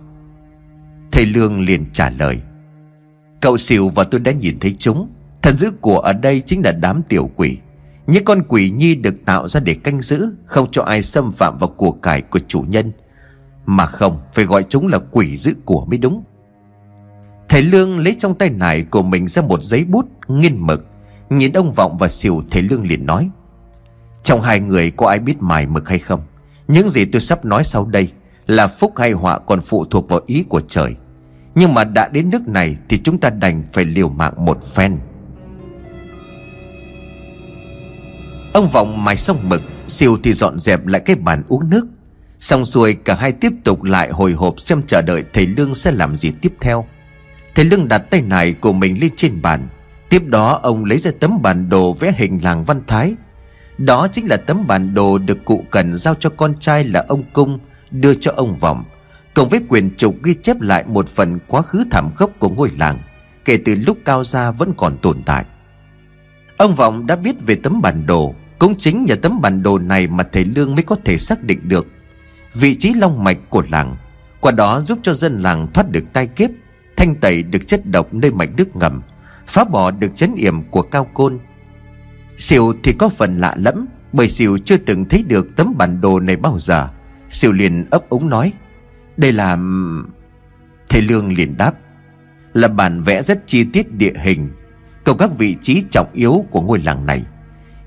[1.13, 2.41] Thầy Lương liền trả lời,
[3.41, 5.09] Cậu xỉu và tôi đã nhìn thấy chúng.
[5.43, 7.59] Thần giữ của ở đây chính là đám tiểu quỷ.
[8.07, 11.59] Những con quỷ nhi được tạo ra để canh giữ, Không cho ai xâm phạm
[11.59, 12.93] vào của cải của chủ nhân.
[13.67, 16.25] Mà không, Phải gọi chúng là quỷ giữ của mới đúng.
[17.49, 20.87] Thầy Lương lấy trong tay nải của mình ra một giấy bút Nghiên mực.
[21.31, 23.31] Nhìn ông Vọng và xỉu thầy Lương liền nói,
[24.23, 26.21] Trong hai người có ai biết mài mực hay không?
[26.69, 28.13] Những gì tôi sắp nói sau đây
[28.47, 30.97] Là phúc hay họa còn phụ thuộc vào ý của trời.
[31.55, 34.99] Nhưng mà đã đến nước này Thì chúng ta đành phải liều mạng một phen.
[38.57, 41.87] Ông Vọng mài xong mực, Siêu thì dọn dẹp lại cái bàn uống nước.
[42.41, 45.93] Xong xuôi, cả hai tiếp tục lại hồi hộp xem chờ đợi thầy Lương sẽ
[45.93, 46.87] làm gì tiếp theo.
[47.55, 49.69] Thầy Lương đặt tay này của mình lên trên bàn.
[50.09, 53.15] Tiếp đó, ông lấy ra tấm bản đồ vẽ hình làng Văn Thái.
[53.79, 57.23] Đó chính là tấm bản đồ được cụ cần giao cho con trai là ông
[57.33, 57.59] Cung,
[57.91, 58.85] Đưa cho ông Vọng.
[59.35, 62.71] Cùng với quyền trục ghi chép lại một phần quá khứ thảm khốc của ngôi
[62.79, 62.99] làng,
[63.45, 65.45] Kể từ lúc cao gia vẫn còn tồn tại.
[66.57, 68.35] Ông Vọng đã biết về tấm bản đồ.
[68.59, 71.69] Cũng chính nhờ tấm bản đồ này mà thầy Lương mới có thể xác định
[71.69, 71.87] được
[72.55, 73.97] Vị trí long mạch của làng.
[74.41, 76.51] Qua đó giúp cho dân làng thoát được tai kiếp,
[76.97, 79.03] Thanh tẩy được chất độc nơi mạch nước ngầm,
[79.47, 81.39] Phá bỏ được chấn yểm của cao côn.
[82.39, 86.21] Siêu thì có phần lạ lẫm, Bởi Siêu chưa từng thấy được tấm bản đồ
[86.21, 86.89] này bao giờ.
[87.31, 88.53] Siêu liền ấp úng nói,
[89.17, 89.59] Đây là...
[90.89, 91.73] Thầy Lương liền đáp,
[92.55, 94.51] Là bản vẽ rất chi tiết địa hình,
[95.05, 97.25] Cầu các vị trí trọng yếu của ngôi làng này.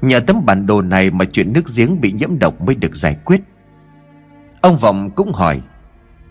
[0.01, 3.17] Nhờ tấm bản đồ này mà chuyện nước giếng bị nhiễm độc mới được giải
[3.25, 3.41] quyết.
[4.61, 5.61] Ông Vọng cũng hỏi,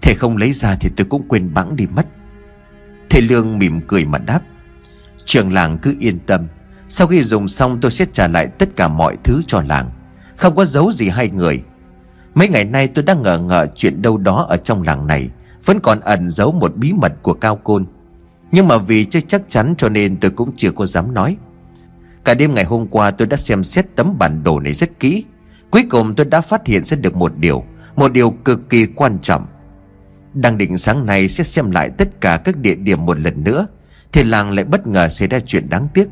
[0.03, 2.07] Thầy không lấy ra thì tôi cũng quên bẵng đi mất.
[3.11, 4.41] Thầy Lương mỉm cười mà đáp,
[5.25, 6.47] Trường làng cứ yên tâm,
[6.89, 9.91] Sau khi dùng xong tôi sẽ trả lại tất cả mọi thứ cho làng,
[10.37, 11.63] Không có giấu gì hai người.
[12.35, 15.31] Mấy ngày nay tôi đang ngờ ngợ chuyện đâu đó ở trong làng này,
[15.65, 17.87] Vẫn còn ẩn giấu một bí mật của Cao Côn.
[18.53, 21.37] Nhưng mà vì chưa chắc chắn cho nên tôi cũng chưa có dám nói.
[22.29, 25.25] Cả đêm ngày hôm qua tôi đã xem xét tấm bản đồ này rất kỹ.
[25.71, 27.65] Cuối cùng tôi đã phát hiện ra được một điều
[27.97, 29.47] Một điều cực kỳ quan trọng.
[30.35, 33.67] Đang định sáng nay sẽ xem lại tất cả các địa điểm một lần nữa,
[34.13, 36.09] Thì làng lại bất ngờ xảy ra chuyện đáng tiếc.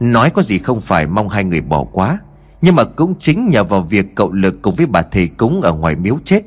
[0.00, 2.18] Nói có gì không phải mong hai người bỏ quá
[2.62, 5.72] Nhưng mà cũng chính nhờ vào việc cậu lực cùng với bà thầy cúng ở
[5.72, 6.42] ngoài miếu chết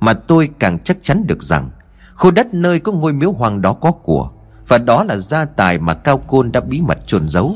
[0.00, 1.70] Mà tôi càng chắc chắn được rằng
[2.14, 4.30] Khu đất nơi có ngôi miếu hoàng đó có của,
[4.68, 7.54] Và đó là gia tài mà Cao Côn đã bí mật chôn giấu.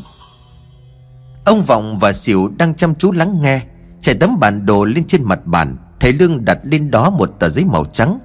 [1.45, 3.63] Ông Vọng và Xỉu đang chăm chú lắng nghe,
[4.01, 7.49] Chạy tấm bản đồ lên trên mặt bàn, Thầy Lương đặt lên đó một tờ
[7.49, 8.19] giấy màu trắng,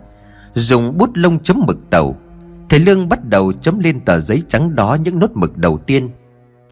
[0.53, 2.15] Dùng bút lông chấm mực tàu.
[2.69, 6.09] Thầy Lương bắt đầu chấm lên tờ giấy trắng đó những nốt mực đầu tiên.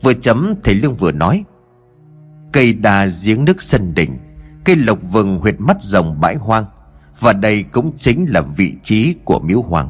[0.01, 1.43] Vừa chấm, thầy Lương vừa nói,
[2.51, 4.17] Cây đà giếng nước sân đỉnh,
[4.63, 6.65] Cây lộc vừng huyệt mắt rồng bãi hoang,
[7.19, 9.89] Và đây cũng chính là vị trí của miếu hoàng.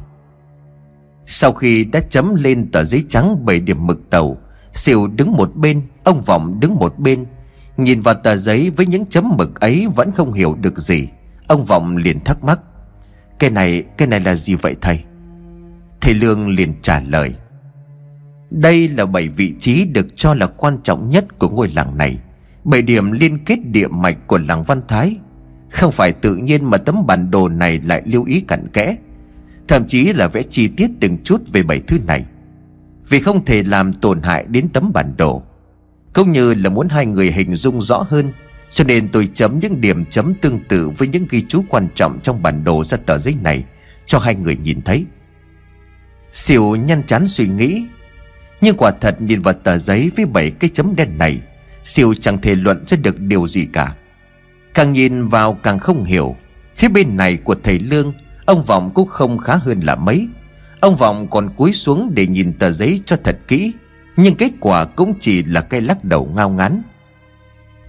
[1.25, 4.37] Sau khi đã chấm lên tờ giấy trắng bảy điểm mực tàu,
[4.73, 7.25] Xỉu đứng một bên Ông Vọng đứng một bên
[7.77, 11.07] Nhìn vào tờ giấy với những chấm mực ấy Vẫn không hiểu được gì.
[11.47, 12.59] Ông Vọng liền thắc mắc
[13.39, 15.03] Cái này, cái này là gì vậy thầy?
[16.01, 17.33] Thầy Lương liền trả lời
[18.49, 22.17] Đây là bảy vị trí được cho là quan trọng nhất của ngôi làng này.
[22.63, 25.15] Bảy điểm liên kết địa mạch của làng Văn Thái.
[25.69, 28.95] Không phải tự nhiên mà tấm bản đồ này lại lưu ý cặn kẽ.
[29.67, 32.25] Thậm chí là vẽ chi tiết từng chút về bảy thứ này.
[33.09, 35.43] Vì không thể làm tổn hại đến tấm bản đồ
[36.15, 38.34] cũng như là muốn hai người hình dung rõ hơn,
[38.71, 42.19] Cho nên tôi chấm những điểm chấm tương tự với những ghi chú quan trọng
[42.23, 43.63] trong bản đồ ra tờ giấy này,
[44.06, 45.06] Cho hai người nhìn thấy.
[46.32, 47.86] Xỉu nhăn chán suy nghĩ,
[48.62, 51.39] Nhưng quả thật nhìn vào tờ giấy với bảy cái chấm đen này
[51.86, 53.95] Xỉu chẳng thể luận ra được điều gì cả.
[54.73, 56.36] Càng nhìn vào càng không hiểu,
[56.75, 58.13] Phía bên này của thầy Lương,
[58.45, 60.28] Ông Vọng cũng không khá hơn là mấy.
[60.80, 63.71] Ông Vọng còn cúi xuống để nhìn tờ giấy cho thật kỹ.
[64.17, 66.82] Nhưng kết quả cũng chỉ là cây lắc đầu ngao ngán.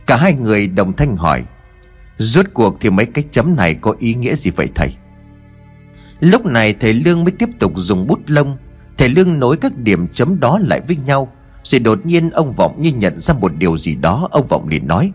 [0.07, 1.45] Cả hai người đồng thanh hỏi,
[2.19, 4.97] Rốt cuộc thì mấy cái chấm này có ý nghĩa gì vậy thầy?
[6.21, 8.57] Lúc này thầy Lương mới tiếp tục dùng bút lông.
[8.99, 12.83] Thầy Lương nối các điểm chấm đó lại với nhau, Rồi đột nhiên ông Vọng
[12.83, 14.29] như nhận ra một điều gì đó.
[14.31, 15.13] Ông Vọng liền nói,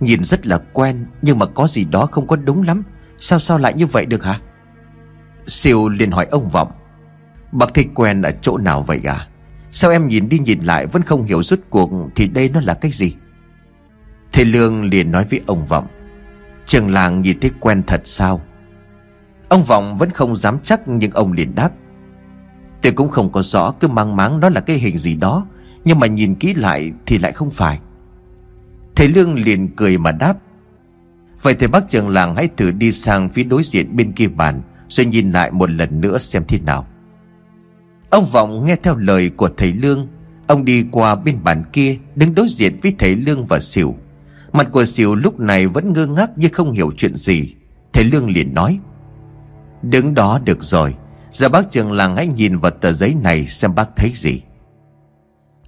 [0.00, 2.82] Nhìn rất là quen, Nhưng mà có gì đó không có đúng lắm.
[3.18, 4.40] Sao sao lại như vậy được hả?
[5.46, 6.72] Siêu liền hỏi ông Vọng,
[7.52, 9.28] Bác thầy quen ở chỗ nào vậy à
[9.78, 12.74] Sao em nhìn đi nhìn lại Vẫn không hiểu rốt cuộc Thì đây nó là
[12.74, 13.14] cái gì?
[14.32, 15.86] Thầy Lương liền nói với ông Vọng.
[16.66, 18.40] Trường làng nhìn thấy quen thật sao?
[19.48, 21.70] Ông Vọng vẫn không dám chắc Nhưng ông liền đáp.
[22.82, 25.46] Tôi cũng không có rõ, cứ mang máng nó là cái hình gì đó,
[25.84, 27.80] Nhưng mà nhìn kỹ lại thì lại không phải.
[28.96, 30.34] Thầy Lương liền cười mà đáp.
[31.42, 34.62] Vậy thầy bác trường làng hãy thử đi sang phía đối diện bên kia bàn,
[34.88, 36.86] Rồi nhìn lại một lần nữa xem thế nào.
[38.10, 40.08] Ông Vọng nghe theo lời của thầy Lương.
[40.46, 43.94] Ông đi qua bên bàn kia, Đứng đối diện với thầy Lương và Sỉu
[44.52, 47.54] Mặt của Sỉu lúc này vẫn ngơ ngác như không hiểu chuyện gì.
[47.92, 48.78] Thầy Lương liền nói,
[49.82, 50.94] Đứng đó được rồi.
[51.32, 54.42] Giờ bác trường làng hãy nhìn vào tờ giấy này xem bác thấy gì.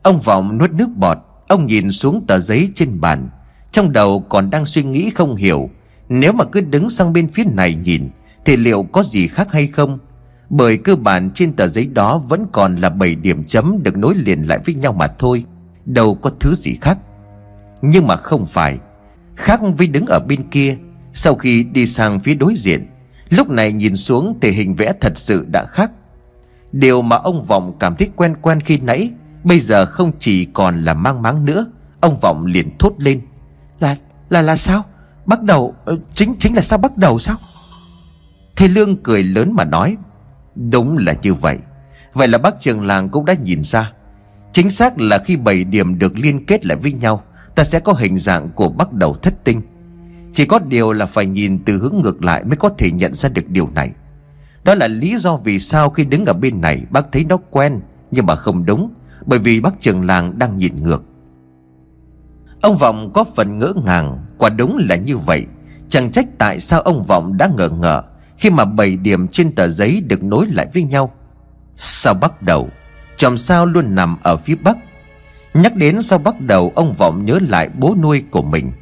[0.03, 1.19] Ông Vọng nuốt nước bọt.
[1.49, 3.29] Ông nhìn xuống tờ giấy trên bàn.
[3.73, 5.71] Trong đầu còn đang suy nghĩ không hiểu.
[6.09, 8.09] Nếu mà cứ đứng sang bên phía này nhìn,
[8.45, 9.99] Thì liệu có gì khác hay không?
[10.51, 14.15] Bởi cơ bản trên tờ giấy đó Vẫn còn là 7 điểm chấm Được nối
[14.15, 15.45] liền lại với nhau mà thôi.
[15.85, 16.99] Đâu có thứ gì khác.
[17.83, 18.79] Nhưng mà không phải.
[19.37, 20.77] Khác với đứng ở bên kia,
[21.13, 22.87] Sau khi đi sang phía đối diện,
[23.31, 25.91] Lúc này nhìn xuống thì hình vẽ thật sự đã khác.
[26.73, 29.11] Điều mà ông Vọng cảm thấy quen quen khi nãy,
[29.45, 31.67] Bây giờ không chỉ còn là mang máng nữa,
[32.01, 33.21] Ông Vọng liền thốt lên.
[33.81, 33.97] Là
[34.29, 34.85] là là sao?
[35.27, 37.37] Bắt đầu ờ, Chính chính là sao bắt đầu sao?
[38.57, 39.97] Thầy Lương cười lớn mà nói.
[40.55, 41.59] Đúng là như vậy.
[42.13, 43.93] Vậy là bác trường làng cũng đã nhìn ra.
[44.53, 47.23] Chính xác là khi bảy điểm được liên kết lại với nhau,
[47.55, 49.63] Ta sẽ có hình dạng của bắt đầu thất tinh.
[50.35, 53.29] Chỉ có điều là phải nhìn từ hướng ngược lại Mới có thể nhận ra
[53.29, 53.91] được điều này.
[54.65, 57.81] Đó là lý do vì sao khi đứng ở bên này, Bác thấy nó quen,
[58.11, 58.95] Nhưng mà không đúng,
[59.27, 61.03] bởi vì bác trường làng đang nhìn ngược.
[62.63, 65.47] Ông Vọng có phần ngỡ ngàng, Quả đúng là như vậy.
[65.89, 68.03] Chẳng trách tại sao ông Vọng đã ngờ ngợ
[68.41, 71.13] khi mà bảy điểm trên tờ giấy được nối lại với nhau.
[71.77, 72.69] Sao bắt đầu,
[73.17, 74.77] Chòm sao luôn nằm ở phía bắc.
[75.55, 78.73] Nhắc đến sao bắt đầu, Ông Vọng nhớ lại bố nuôi của mình.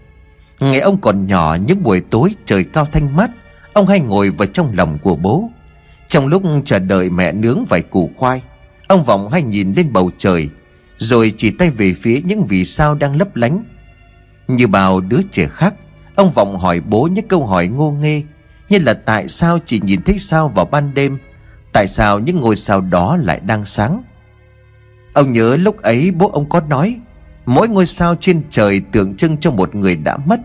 [0.60, 3.30] Ngày ông còn nhỏ Những buổi tối trời cao thanh mát,
[3.72, 5.50] Ông hay ngồi vào trong lòng của bố.
[6.08, 8.42] Trong lúc chờ đợi mẹ nướng vài củ khoai,
[8.88, 10.48] Ông Vọng hay nhìn lên bầu trời,
[10.96, 13.64] Rồi chỉ tay về phía những vì sao đang lấp lánh.
[14.48, 15.74] Như bao đứa trẻ khác,
[16.14, 18.22] Ông Vọng hỏi bố những câu hỏi ngô nghê
[18.68, 21.18] như là tại sao chỉ nhìn thấy sao vào ban đêm?
[21.72, 24.02] Tại sao những ngôi sao đó lại đang sáng?
[25.12, 27.00] Ông nhớ lúc ấy bố ông có nói,
[27.48, 30.40] Mỗi ngôi sao trên trời tượng trưng cho một người đã mất.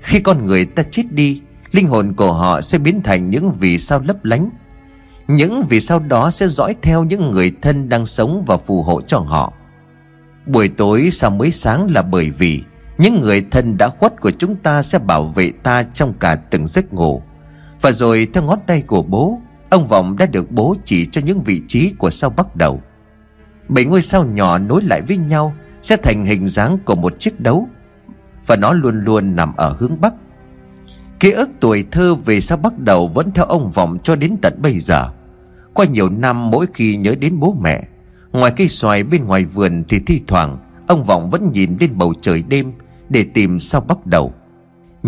[0.00, 3.78] Khi con người ta chết đi, Linh hồn của họ sẽ biến thành những vì
[3.78, 4.50] sao lấp lánh.
[5.26, 9.00] Những vì sao đó sẽ dõi theo những người thân đang sống và phù hộ
[9.00, 9.52] cho họ.
[10.46, 12.62] Buổi tối sao mới sáng là bởi vì
[12.98, 16.66] Những người thân đã khuất của chúng ta sẽ bảo vệ ta trong cả từng
[16.66, 17.22] giấc ngủ.
[17.80, 21.42] Và rồi theo ngón tay của bố, Ông Vọng đã được bố chỉ cho những
[21.42, 22.82] vị trí của sao bắt đầu.
[23.68, 27.40] Bảy ngôi sao nhỏ nối lại với nhau Sẽ thành hình dáng của một chiếc
[27.40, 27.68] đấu,
[28.46, 30.14] Và nó luôn luôn nằm ở hướng Bắc.
[31.20, 34.54] Ký ức tuổi thơ về sao bắt đầu vẫn theo ông Vọng cho đến tận
[34.62, 35.10] bây giờ.
[35.74, 37.82] Qua nhiều năm mỗi khi nhớ đến bố mẹ,
[38.32, 42.14] Ngoài cây xoài bên ngoài vườn thì thi thoảng, Ông Vọng vẫn nhìn lên bầu
[42.22, 42.72] trời đêm
[43.08, 44.32] Để tìm sao bắt đầu.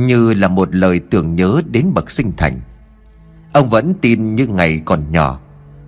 [0.06, 2.60] Như là một lời tưởng nhớ đến bậc sinh thành.
[3.52, 5.40] Ông vẫn tin như ngày còn nhỏ.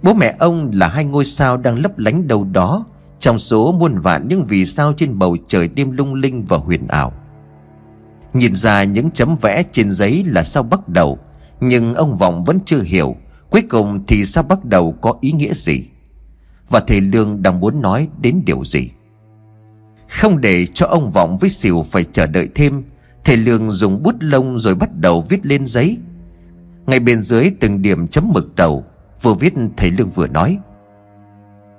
[0.03, 2.85] Bố mẹ ông là hai ngôi sao đang lấp lánh đâu đó
[3.19, 6.89] Trong số muôn vạn những vì sao trên bầu trời đêm lung linh và huyền
[6.89, 7.13] ảo.
[8.33, 11.19] Nhìn ra những chấm vẽ trên giấy là sao bắt đầu,
[11.61, 13.17] Nhưng ông Vọng vẫn chưa hiểu
[13.51, 15.85] Cuối cùng thì sao bắt đầu có ý nghĩa gì
[16.69, 18.91] Và thầy Lương đang muốn nói đến điều gì.
[20.09, 22.83] Không để cho ông Vọng với xỉu phải chờ đợi thêm
[23.25, 25.99] Thầy Lương dùng bút lông rồi bắt đầu viết lên giấy.
[26.87, 28.85] Ngay bên dưới từng điểm chấm mực đầu
[29.23, 30.59] Vừa viết thầy Lương vừa nói.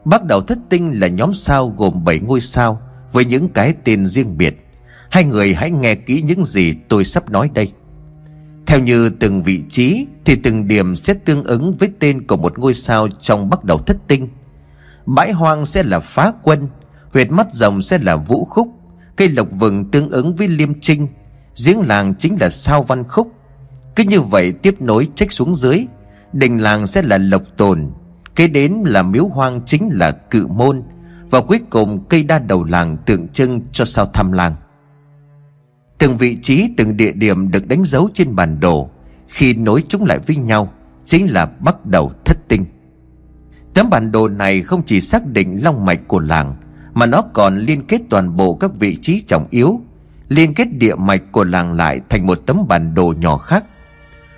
[0.06, 4.06] Bắt đầu thất tinh là nhóm sao gồm 7 ngôi sao Với những cái tên
[4.06, 4.68] riêng biệt.
[5.10, 7.72] Hai người hãy nghe kỹ những gì tôi sắp nói đây.
[8.66, 12.60] Theo như từng vị trí thì từng điểm sẽ tương ứng với tên của một
[12.60, 14.28] ngôi sao trong bắt đầu thất tinh.
[15.06, 16.68] Bãi hoang sẽ là phá quân,
[17.14, 18.68] huyệt mắt rồng sẽ là vũ khúc,
[19.16, 21.08] cây lộc vừng tương ứng với liêm trinh,
[21.66, 23.32] giếng làng chính là sao văn khúc.
[23.96, 25.86] Cứ như vậy tiếp nối trách xuống dưới,
[26.34, 27.92] Đình làng sẽ là lộc tồn
[28.36, 30.84] Kế đến là miếu hoang chính là cự môn
[31.30, 34.56] Và cuối cùng cây đa đầu làng tượng trưng cho sao thăm làng
[35.98, 38.90] Từng vị trí từng địa điểm được đánh dấu trên bản đồ
[39.28, 40.74] Khi nối chúng lại với nhau
[41.06, 42.66] Chính là bắt đầu thất tinh
[43.74, 46.56] Tấm bản đồ này không chỉ xác định long mạch của làng
[46.94, 49.82] Mà nó còn liên kết toàn bộ các vị trí trọng yếu
[50.34, 53.64] Liên kết địa mạch của làng lại thành một tấm bản đồ nhỏ khác.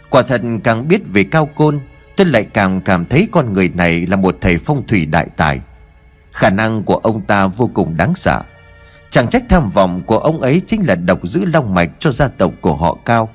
[0.10, 1.80] Quả thật càng biết về Cao Côn,
[2.18, 5.62] Tôi lại càng cảm thấy con người này là một thầy phong thủy đại tài.
[6.32, 8.42] Khả năng của ông ta vô cùng đáng sợ.
[9.10, 12.28] Chẳng trách tham vọng của ông ấy chính là độc giữ long mạch cho gia
[12.28, 13.30] tộc của họ Cao.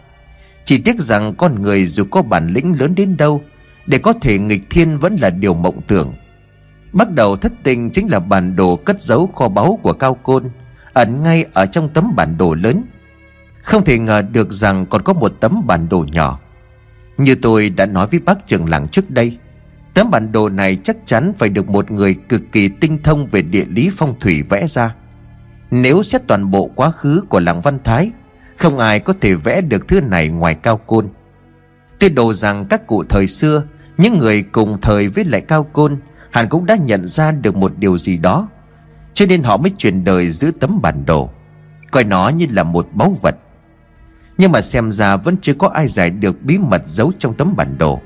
[0.65, 3.43] Chỉ tiếc rằng con người dù có bản lĩnh lớn đến đâu,
[3.87, 6.15] Để có thể nghịch thiên vẫn là điều mộng tưởng.
[6.93, 10.45] Bắt đầu thất tình chính là bản đồ cất giấu kho báu của Cao Côn.
[10.93, 12.85] Ẩn ngay ở trong tấm bản đồ lớn.
[13.63, 16.41] Không thể ngờ được rằng còn có một tấm bản đồ nhỏ.
[17.19, 19.39] Như tôi đã nói với bác trường làng trước đây,
[19.95, 23.43] Tấm bản đồ này chắc chắn phải được một người cực kỳ tinh thông về
[23.43, 24.95] địa lý phong thủy vẽ ra.
[25.71, 28.11] Nếu xét toàn bộ quá khứ của làng Văn Thái,
[28.57, 31.09] Không ai có thể vẽ được thứ này ngoài Cao Côn.
[31.99, 33.63] Tôi đồ rằng các cụ thời xưa,
[33.99, 35.97] Những người cùng thời với lại Cao Côn,
[36.31, 38.49] Hẳn cũng đã nhận ra được một điều gì đó.
[39.15, 41.31] Cho nên họ mới truyền đời giữ tấm bản đồ,
[41.91, 43.37] Coi nó như là một báu vật.
[44.39, 47.57] Nhưng mà xem ra vẫn chưa có ai giải được bí mật giấu trong tấm
[47.57, 48.01] bản đồ.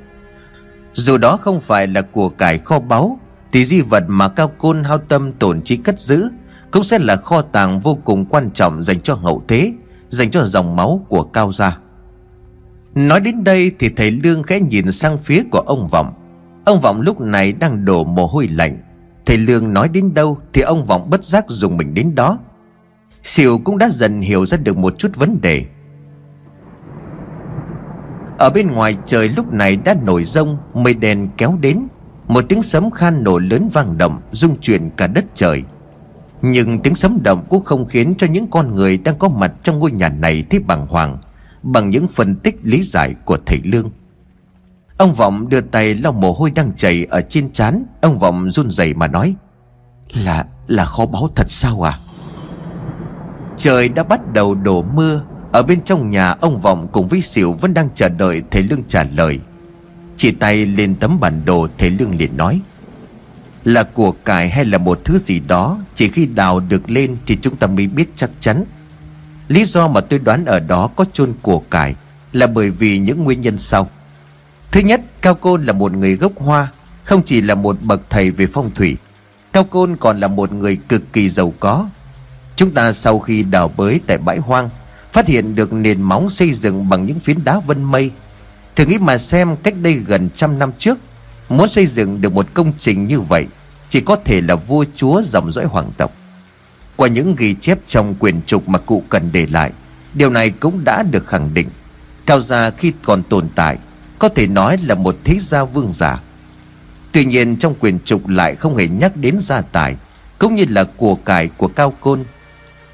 [0.95, 3.19] Dù đó không phải là của cải kho báu,
[3.53, 6.29] Thì di vật mà Cao Côn hao tâm tổn trí cất giữ
[6.71, 9.73] Cũng sẽ là kho tàng vô cùng quan trọng dành cho hậu thế,
[10.09, 11.79] Dành cho dòng máu của Cao gia.
[12.95, 16.15] Nói đến đây thì thầy Lương khẽ nhìn sang phía của ông Vọng.
[16.65, 18.79] Ông Vọng lúc này đang đổ mồ hôi lạnh.
[19.27, 22.39] Thầy Lương nói đến đâu thì ông Vọng bất giác dùng mình đến đó.
[23.25, 25.65] Siêu cũng đã dần hiểu ra được một chút vấn đề.
[28.39, 31.87] Ở bên ngoài trời lúc này đã nổi rông, Mây đèn kéo đến.
[32.29, 35.63] Một tiếng sấm khan nổ lớn vang động rung chuyển cả đất trời.
[36.43, 39.79] Nhưng tiếng sấm động cũng không khiến cho những con người đang có mặt trong
[39.79, 41.19] ngôi nhà này thấy bàng hoàng,
[41.63, 43.91] Bằng những phân tích lý giải của thầy Lương.
[44.97, 47.85] Ông Vọng đưa tay lau mồ hôi đang chảy ở trên trán.
[48.01, 49.35] Ông Vọng run rẩy mà nói
[50.13, 51.99] Là, là kho báu thật sao à
[53.57, 55.23] Trời đã bắt đầu đổ mưa.
[55.53, 58.83] Ở bên trong nhà ông Vọng cùng với Sỉu vẫn đang chờ đợi thầy Lương
[58.89, 59.41] trả lời.
[60.17, 62.61] Chỉ tay lên tấm bản đồ thầy Lương liền nói
[63.65, 67.39] Là của cải hay là một thứ gì đó Chỉ khi đào được lên thì
[67.43, 68.65] chúng ta mới biết chắc chắn.
[69.49, 71.95] Lý do mà tôi đoán ở đó có chôn của cải
[72.33, 73.89] Là bởi vì những nguyên nhân sau.
[74.75, 76.69] Thứ nhất, Cao Côn là một người gốc hoa,
[77.05, 78.97] Không chỉ là một bậc thầy về phong thủy.
[79.53, 81.89] Cao Côn còn là một người cực kỳ giàu có.
[82.57, 84.71] Chúng ta sau khi đào bới tại bãi hoang,
[85.13, 88.11] Phát hiện được nền móng xây dựng bằng những phiến đá vân mây.
[88.77, 90.99] Thử nghĩ mà xem cách đây gần trăm năm trước,
[91.49, 93.47] Muốn xây dựng được một công trình như vậy
[93.89, 96.13] Chỉ có thể là vua chúa dòng dõi hoàng tộc.
[96.97, 99.73] Qua những ghi chép trong quyền trục mà cụ cần để lại,
[100.15, 101.69] Điều này cũng đã được khẳng định.
[102.27, 103.79] Cao gia khi còn tồn tại
[104.19, 106.21] có thể nói là một thế gia vương giả.
[107.13, 109.97] Tuy nhiên, trong quyền trục lại không hề nhắc đến gia tài,
[110.39, 112.25] Cũng như là của cải của Cao Côn.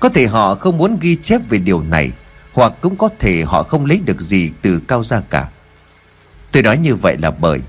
[0.00, 2.10] Có thể họ không muốn ghi chép về điều này,
[2.52, 5.48] Hoặc cũng có thể họ không lấy được gì từ cao gia cả.
[6.52, 7.60] Tôi nói như vậy là bởi,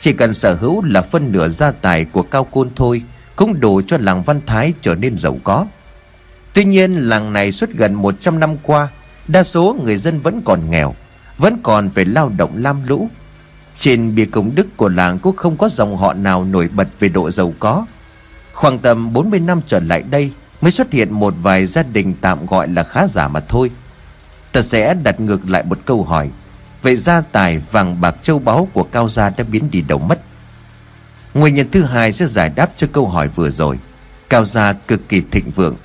[0.00, 3.02] Chỉ cần sở hữu là phân nửa gia tài của cao côn thôi,
[3.36, 5.66] Cũng đủ cho làng Văn Thái trở nên giàu có.
[6.52, 8.88] Tuy nhiên, làng này suốt gần 100 năm qua,
[9.28, 10.94] Đa số người dân vẫn còn nghèo.
[11.38, 13.08] Vẫn còn phải lao động lam lũ.
[13.76, 17.08] Trên bia công đức của làng cũng không có dòng họ nào nổi bật về
[17.08, 17.86] độ giàu có.
[18.52, 22.46] Khoảng tầm 40 năm trở lại đây Mới xuất hiện một vài gia đình tạm
[22.46, 23.70] gọi là khá giả mà thôi.
[24.52, 26.30] Ta sẽ đặt ngược lại một câu hỏi.
[26.82, 30.20] Vậy gia tài vàng bạc châu báu của Cao Gia đã biến đi đâu mất?
[31.34, 33.78] Nguyên nhân thứ hai sẽ giải đáp cho câu hỏi vừa rồi.
[34.28, 35.76] Cao Gia cực kỳ thịnh vượng.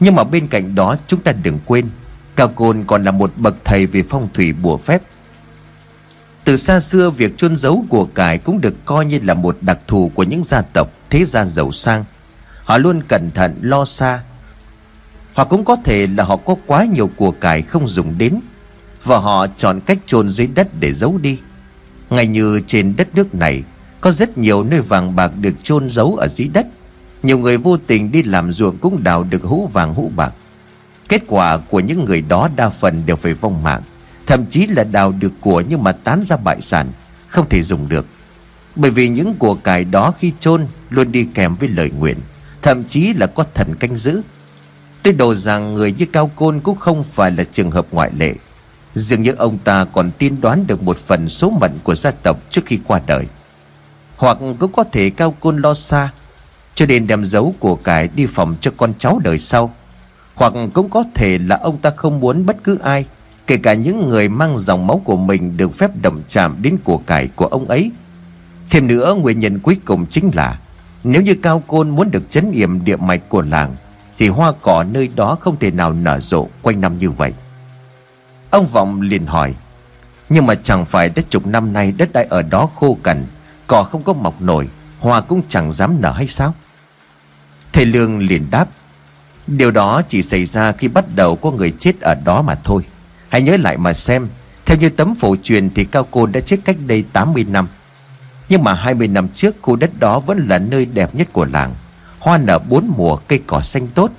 [0.00, 1.88] Nhưng mà bên cạnh đó, chúng ta đừng quên
[2.36, 5.02] Cao Côn còn là một bậc thầy về phong thủy bùa phép.
[6.44, 9.78] Từ xa xưa, việc chôn giấu của cải cũng được coi như là một đặc
[9.86, 12.04] thù của những gia tộc, thế gia giàu sang.
[12.64, 14.22] Họ luôn cẩn thận, lo xa.
[15.34, 18.40] Hoặc cũng có thể là họ có quá nhiều của cải không dùng đến,
[19.04, 21.38] Và họ chọn cách chôn dưới đất để giấu đi.
[22.10, 23.62] Ngay như trên đất nước này,
[24.00, 26.66] Có rất nhiều nơi vàng bạc được chôn giấu ở dưới đất.
[27.22, 30.34] Nhiều người vô tình đi làm ruộng cũng đào được hũ vàng hũ bạc.
[31.08, 33.82] Kết quả của những người đó đa phần đều phải vong mạng.
[34.26, 36.92] Thậm chí là đào được của nhưng mà tán ra bại sản,
[37.26, 38.06] Không thể dùng được.
[38.76, 42.18] Bởi vì những của cải đó khi chôn Luôn đi kèm với lời nguyện,
[42.62, 44.22] Thậm chí là có thần canh giữ.
[45.02, 48.34] Tôi đồ rằng người như Cao Côn cũng không phải là trường hợp ngoại lệ.
[48.94, 52.38] Dường như ông ta còn tin đoán được một phần số mệnh của gia tộc
[52.50, 53.26] trước khi qua đời.
[54.16, 56.10] Hoặc cũng có thể cao côn lo xa,
[56.74, 59.74] Cho nên đem giấu của cải đi phòng cho con cháu đời sau.
[60.36, 63.04] Hoặc cũng có thể là ông ta không muốn bất cứ ai,
[63.46, 66.98] Kể cả những người mang dòng máu của mình được phép đồng chạm đến của
[66.98, 67.90] cải của ông ấy.
[68.70, 70.58] Thêm nữa, nguyên nhân cuối cùng chính là,
[71.04, 73.76] Nếu như Cao Côn muốn được chấn yểm địa mạch của làng,
[74.18, 77.32] Thì hoa cỏ nơi đó không thể nào nở rộ quanh năm như vậy.
[78.50, 79.54] Ông Vọng liền hỏi,
[80.28, 83.26] Nhưng mà chẳng phải đất chục năm nay đất đai ở đó khô cằn,
[83.66, 84.68] Cỏ không có mọc nổi,
[84.98, 86.54] Hoa cũng chẳng dám nở hay sao?
[87.72, 88.66] Thầy Lương liền đáp
[89.46, 92.82] Điều đó chỉ xảy ra khi bắt đầu có người chết ở đó mà thôi.
[93.28, 94.28] Hãy nhớ lại mà xem,
[94.66, 97.68] Theo như tấm phổ truyền thì Cao Côn đã chết cách đây 80 năm.
[98.48, 101.74] Nhưng mà 20 năm trước, khu đất đó vẫn là nơi đẹp nhất của làng.
[102.18, 104.10] Hoa nở bốn mùa, cây cỏ xanh tốt.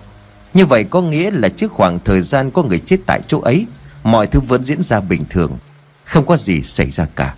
[0.54, 3.66] Như vậy có nghĩa là trước khoảng thời gian có người chết tại chỗ ấy,
[4.04, 5.58] Mọi thứ vẫn diễn ra bình thường.
[6.04, 7.36] Không có gì xảy ra cả.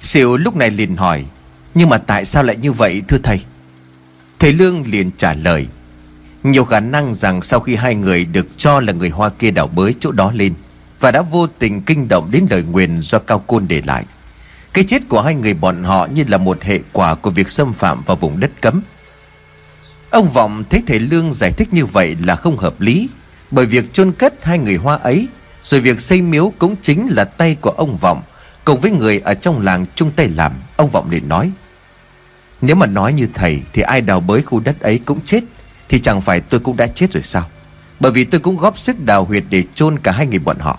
[0.00, 1.24] Siêu lúc này liền hỏi,
[1.74, 3.40] Nhưng mà tại sao lại như vậy, thưa thầy?
[4.38, 5.66] Thầy Lương liền trả lời
[6.42, 9.66] nhiều khả năng rằng sau khi hai người được cho là người Hoa kia đảo
[9.66, 10.54] bới chỗ đó lên
[11.00, 14.04] Và đã vô tình kinh động đến lời nguyền do Cao Côn để lại,
[14.72, 17.72] Cái chết của hai người bọn họ như là một hệ quả của việc xâm
[17.72, 18.82] phạm vào vùng đất cấm.
[20.10, 23.08] Ông Vọng thấy thầy Lương giải thích như vậy là không hợp lý,
[23.50, 25.28] Bởi việc chôn cất hai người Hoa ấy,
[25.64, 28.22] rồi việc xây miếu cũng chính là tay của ông Vọng
[28.64, 31.50] Cùng với người ở trong làng chung tay làm, Ông Vọng liền nói.
[32.60, 35.40] Nếu mà nói như thầy Thì ai đào bới khu đất ấy cũng chết
[35.88, 37.48] thì chẳng phải tôi cũng đã chết rồi sao?
[38.00, 40.78] Bởi vì tôi cũng góp sức đào huyệt Để chôn cả hai người bọn họ.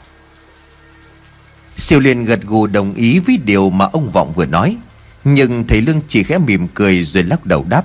[1.77, 4.77] Siêu liền gật gù đồng ý với điều mà ông Vọng vừa nói.
[5.23, 7.83] Nhưng thầy Lương chỉ khẽ mỉm cười rồi lắc đầu đáp.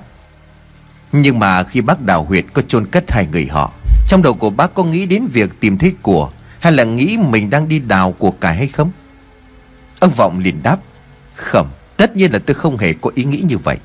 [1.11, 3.73] Nhưng mà khi bác đào huyệt có chôn cất hai người họ,
[4.07, 7.49] Trong đầu của bác có nghĩ đến việc tìm thấy của hay là nghĩ mình
[7.49, 8.91] đang đi đào của cải hay không?
[9.99, 10.77] Ông Vọng liền đáp.
[11.35, 13.77] Không, Tất nhiên là tôi không hề có ý nghĩ như vậy.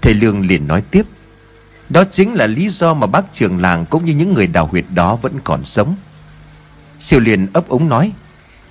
[0.00, 1.02] Thầy Lương liền nói tiếp.
[1.88, 4.84] Đó chính là lý do mà bác trường làng Cũng như những người đào huyệt
[4.94, 5.96] đó vẫn còn sống
[7.00, 8.12] Siêu liền ấp ống nói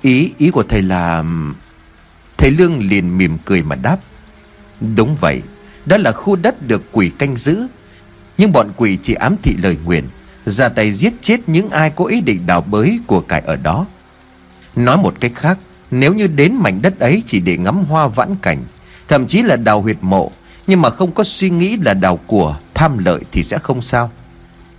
[0.02, 1.24] Ý ý của thầy là
[2.38, 3.98] Thầy Lương liền mỉm cười mà đáp
[4.96, 5.42] Đúng vậy
[5.86, 7.68] Đó là khu đất được quỷ canh giữ
[8.38, 10.08] Nhưng bọn quỷ chỉ ám thị lời nguyện
[10.46, 13.86] ra tay giết chết những ai có ý định đào bới của cải ở đó.
[14.76, 15.58] Nói một cách khác,
[15.92, 18.64] nếu như đến mảnh đất ấy chỉ để ngắm hoa vãn cảnh,
[19.08, 20.32] thậm chí là đào huyệt mộ,
[20.72, 24.12] nhưng mà không có suy nghĩ là đào của, tham lợi thì sẽ không sao.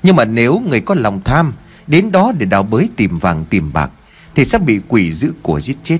[0.03, 1.53] Nhưng mà nếu người có lòng tham,
[1.87, 3.91] đến đó để đào bới tìm vàng tìm bạc,
[4.35, 5.99] thì sẽ bị quỷ giữ của giết chết.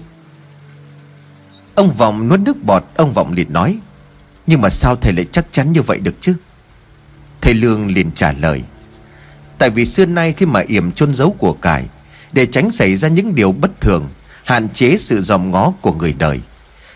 [1.75, 3.79] Ông Vọng nuốt nước bọt, ông Vọng liền nói,
[4.47, 6.35] nhưng mà sao thầy lại chắc chắn như vậy được chứ?
[7.41, 8.63] Thầy Lương liền trả lời,
[9.59, 11.87] Tại vì xưa nay khi mà yểm chôn giấu của cải
[12.33, 14.09] Để tránh xảy ra những điều bất thường
[14.45, 16.41] Hạn chế sự dòm ngó của người đời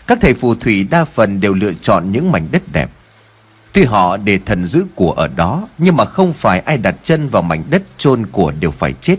[0.07, 2.91] các thầy phù thủy đa phần đều lựa chọn những mảnh đất đẹp.
[3.73, 7.29] Tuy họ để thần giữ của ở đó, Nhưng mà không phải ai đặt chân
[7.29, 9.15] vào mảnh đất chôn của đều phải chết.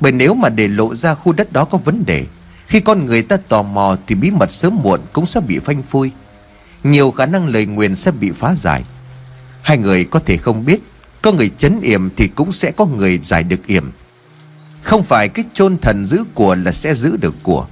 [0.00, 2.26] Bởi nếu mà để lộ ra khu đất đó có vấn đề,
[2.66, 5.82] Khi con người ta tò mò thì bí mật sớm muộn cũng sẽ bị phanh
[5.82, 6.10] phui.
[6.84, 8.84] Nhiều khả năng lời nguyền sẽ bị phá giải.
[9.62, 10.80] Hai người có thể không biết,
[11.22, 13.90] có người chấn yểm thì cũng sẽ có người giải được yểm.
[14.82, 17.66] Không phải cái chôn thần giữ của là sẽ giữ được của.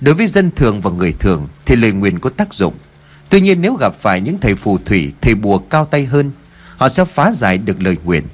[0.00, 2.74] Đối với dân thường và người thường Thì lời nguyền có tác dụng.
[3.28, 6.30] Tuy nhiên nếu gặp phải những thầy phù thủy, Thầy bùa cao tay hơn,
[6.76, 8.24] Họ sẽ phá giải được lời nguyền.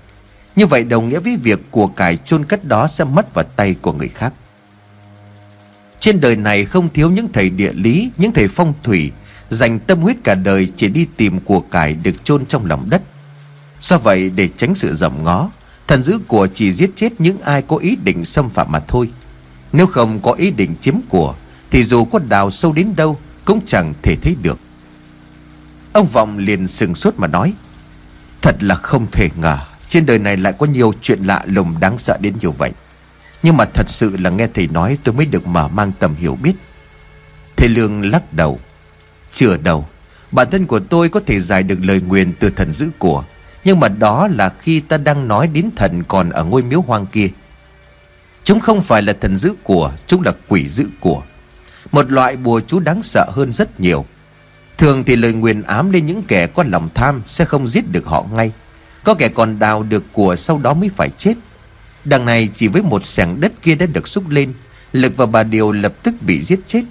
[0.56, 3.74] Như vậy đồng nghĩa với việc của cải chôn cất đó Sẽ mất vào tay
[3.82, 4.32] của người khác.
[6.00, 9.12] Trên đời này không thiếu những thầy địa lý, Những thầy phong thủy,
[9.50, 13.02] Dành tâm huyết cả đời chỉ đi tìm của cải được chôn trong lòng đất.
[13.80, 15.50] Do vậy, để tránh sự dòm ngó,
[15.88, 19.10] Thần giữ của chỉ giết chết những ai có ý định xâm phạm mà thôi.
[19.72, 21.34] Nếu không có ý định chiếm của
[21.72, 24.58] thì dù có đào sâu đến đâu, Cũng chẳng thể thấy được.
[25.92, 27.52] Ông Vọng liền sừng sốt mà nói,
[28.42, 31.98] Thật là không thể ngờ, Trên đời này lại có nhiều chuyện lạ lùng đáng
[31.98, 32.72] sợ đến như vậy.
[33.42, 36.38] Nhưng mà thật sự là nghe thầy nói tôi mới được mở mang tầm hiểu
[36.42, 36.52] biết.
[37.56, 38.60] Thầy Lương lắc đầu,
[39.30, 39.86] Chưa đâu,
[40.32, 43.24] Bản thân của tôi có thể giải được lời nguyền từ thần giữ của,
[43.64, 47.06] nhưng mà đó là khi ta đang nói đến thần còn ở ngôi miếu hoang
[47.06, 47.28] kia.
[48.44, 51.22] Chúng không phải là thần giữ của, Chúng là quỷ giữ của.
[51.92, 54.04] Một loại bùa chú đáng sợ hơn rất nhiều.
[54.78, 58.06] Thường thì lời nguyền ám lên những kẻ có lòng tham Sẽ không giết được
[58.06, 58.52] họ ngay.
[59.04, 61.34] Có kẻ còn đào được của sau đó mới phải chết.
[62.04, 64.52] Đằng này chỉ với một sẻng đất kia đã được xúc lên,
[64.92, 66.82] Lực và bà Điều lập tức bị giết chết.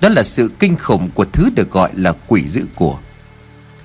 [0.00, 2.98] Đó là sự kinh khủng của thứ được gọi là quỷ giữ của.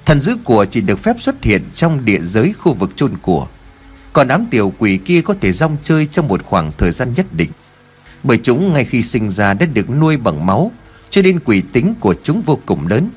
[0.05, 3.47] Thần giữ của chỉ được phép xuất hiện trong địa giới khu vực chôn của.
[4.13, 7.25] Còn đám tiểu quỷ kia có thể rong chơi trong một khoảng thời gian nhất
[7.31, 7.51] định.
[8.27, 10.71] Bởi chúng ngay khi sinh ra đã được nuôi bằng máu,
[11.09, 13.09] Cho nên quỷ tính của chúng vô cùng lớn.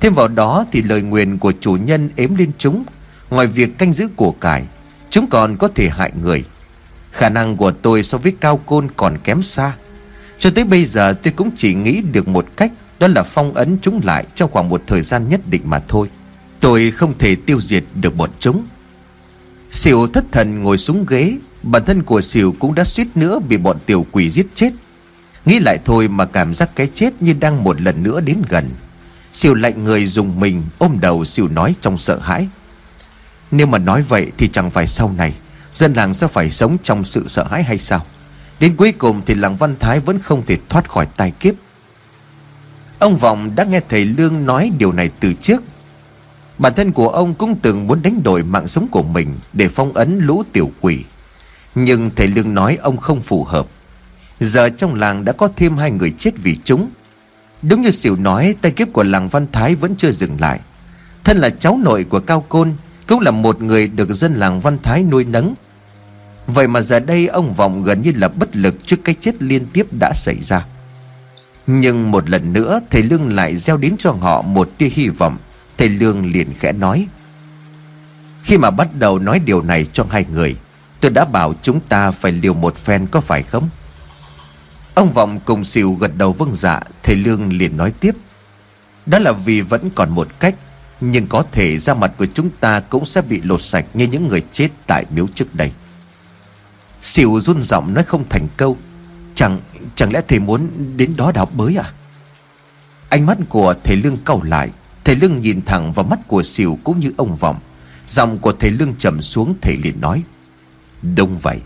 [0.00, 2.84] Thêm vào đó thì lời nguyền của chủ nhân ếm lên chúng.
[3.30, 4.64] Ngoài việc canh giữ của cải,
[5.10, 6.44] Chúng còn có thể hại người.
[7.12, 9.76] Khả năng của tôi so với cao côn còn kém xa.
[10.38, 13.78] Cho tới bây giờ tôi cũng chỉ nghĩ được một cách, Đó là phong ấn
[13.82, 16.08] chúng lại trong khoảng một thời gian nhất định mà thôi.
[16.60, 18.66] Tôi không thể tiêu diệt được bọn chúng.
[19.72, 21.36] Siêu thất thần ngồi xuống ghế
[21.70, 24.70] Bản thân của Sỉu cũng đã suýt nữa bị bọn tiểu quỷ giết chết.
[25.44, 28.70] Nghĩ lại thôi mà cảm giác cái chết như đang một lần nữa đến gần.
[29.34, 32.48] Sỉu lạnh người dùng mình ôm đầu Sỉu nói trong sợ hãi.
[33.50, 35.34] Nếu mà nói vậy thì chẳng phải sau này,
[35.74, 38.06] Dân làng sẽ phải sống trong sự sợ hãi hay sao?
[38.60, 41.54] Đến cuối cùng thì làng Văn Thái vẫn không thể thoát khỏi tai kiếp.
[42.98, 45.62] Ông Vọng đã nghe thầy Lương nói điều này từ trước.
[46.58, 49.92] Bản thân của ông cũng từng muốn đánh đổi mạng sống của mình Để phong
[49.92, 51.04] ấn lũ tiểu quỷ.
[51.84, 53.66] Nhưng thầy Lương nói ông không phù hợp.
[54.40, 56.90] Giờ trong làng đã có thêm hai người chết vì chúng.
[57.62, 60.60] Đúng như Sỉu nói, Tay kiếp của làng Văn Thái vẫn chưa dừng lại.
[61.24, 62.72] Thân là cháu nội của Cao Côn,
[63.06, 65.54] Cũng là một người được dân làng Văn Thái nuôi nấng.
[66.46, 69.66] Vậy mà giờ đây ông Vọng gần như là bất lực Trước cái chết liên
[69.72, 70.66] tiếp đã xảy ra.
[71.66, 75.36] Nhưng một lần nữa, Thầy Lương lại gieo đến cho họ một tia hy vọng.
[75.78, 77.06] Thầy Lương liền khẽ nói,
[78.42, 80.56] Khi mà bắt đầu nói điều này cho hai người
[81.00, 83.68] Tôi đã bảo chúng ta phải liều một phen có phải không?
[84.94, 88.16] Ông Vọng cùng xìu gật đầu vâng dạ Thầy Lương liền nói tiếp.
[89.06, 90.54] Đó là vì vẫn còn một cách,
[91.00, 94.28] Nhưng có thể da mặt của chúng ta cũng sẽ bị lột sạch Như những
[94.28, 95.72] người chết tại miếu trước đây.
[97.02, 98.76] Xìu run giọng nói không thành câu.
[99.34, 99.60] Chẳng
[99.94, 101.92] chẳng lẽ thầy muốn đến đó đào bới à?
[103.08, 104.70] Ánh mắt của thầy Lương cau lại.
[105.04, 107.60] Thầy Lương nhìn thẳng vào mắt của xỉu cũng như ông Vọng.
[108.08, 110.22] Giọng của thầy Lương trầm xuống, thầy liền nói.
[111.02, 111.58] Đúng vậy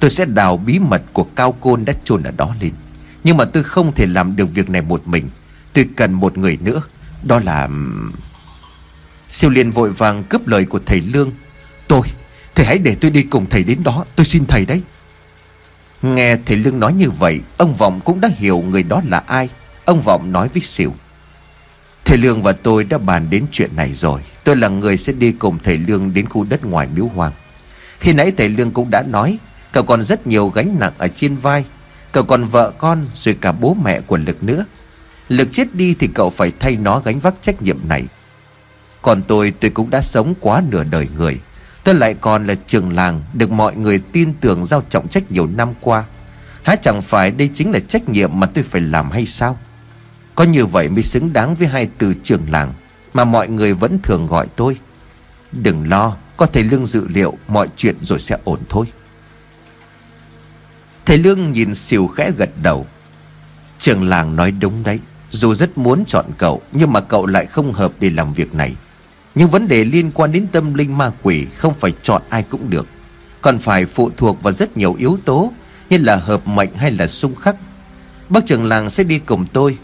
[0.00, 2.72] Tôi sẽ đào bí mật của Cao Côn đã chôn ở đó lên.
[3.24, 5.28] Nhưng mà tôi không thể làm được việc này một mình.
[5.72, 6.82] Tôi cần một người nữa
[7.22, 7.68] Đó là...
[9.28, 11.32] Siêu liền vội vàng cướp lời của thầy Lương.
[11.88, 12.02] Tôi,
[12.54, 14.82] thầy hãy để tôi đi cùng thầy đến đó Tôi xin thầy đấy.
[16.02, 19.48] Nghe thầy Lương nói như vậy Ông Vọng cũng đã hiểu người đó là ai.
[19.84, 20.94] Ông Vọng nói với Siêu
[22.04, 24.20] Thầy Lương và tôi đã bàn đến chuyện này rồi.
[24.44, 27.32] Tôi là người sẽ đi cùng thầy Lương đến khu đất ngoài miếu hoang.
[28.02, 29.38] Khi nãy thầy Lương cũng đã nói,
[29.72, 31.64] Cậu còn rất nhiều gánh nặng ở trên vai.
[32.12, 34.64] Cậu còn vợ con, rồi cả bố mẹ của Lực nữa.
[35.28, 38.04] Lực chết đi thì cậu phải thay nó gánh vác trách nhiệm này.
[39.02, 41.40] Còn tôi tôi cũng đã sống quá nửa đời người.
[41.84, 45.46] Tôi lại còn là trường làng, Được mọi người tin tưởng giao trọng trách nhiều
[45.46, 46.04] năm qua.
[46.62, 49.58] Há chẳng phải đây chính là trách nhiệm mà tôi phải làm hay sao?
[50.34, 52.72] Có như vậy mới xứng đáng với hai từ trường làng,
[53.14, 54.76] Mà mọi người vẫn thường gọi tôi.
[55.52, 58.86] Đừng lo có thầy Lương dự liệu Mọi chuyện rồi sẽ ổn thôi.
[61.06, 62.86] Thầy Lương nhìn xìu khẽ gật đầu.
[63.78, 67.72] Trường làng nói đúng đấy, Dù rất muốn chọn cậu, Nhưng mà cậu lại không
[67.72, 68.74] hợp để làm việc này.
[69.34, 72.70] Nhưng vấn đề liên quan đến tâm linh ma quỷ Không phải chọn ai cũng
[72.70, 72.86] được.
[73.40, 75.52] Còn phải phụ thuộc vào rất nhiều yếu tố,
[75.90, 77.56] Như là hợp mệnh hay là xung khắc.
[78.28, 79.78] Bác trường làng sẽ đi cùng tôi.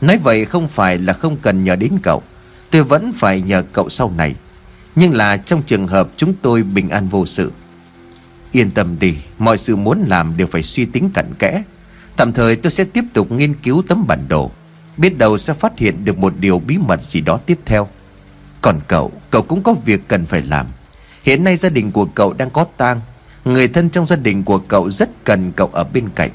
[0.00, 2.22] Nói vậy không phải là không cần nhờ đến cậu,
[2.70, 4.34] Tôi vẫn phải nhờ cậu sau này.
[4.96, 7.52] Nhưng là trong trường hợp chúng tôi bình an vô sự.
[8.52, 11.62] Yên tâm đi Mọi sự muốn làm đều phải suy tính cặn kẽ.
[12.16, 14.50] Tạm thời tôi sẽ tiếp tục nghiên cứu tấm bản đồ
[14.96, 17.88] Biết đâu sẽ phát hiện được một điều bí mật gì đó tiếp theo.
[18.60, 20.66] Còn cậu, cậu cũng có việc cần phải làm.
[21.22, 23.00] Hiện nay gia đình của cậu đang có tang
[23.44, 26.30] Người thân trong gia đình của cậu rất cần cậu ở bên cạnh.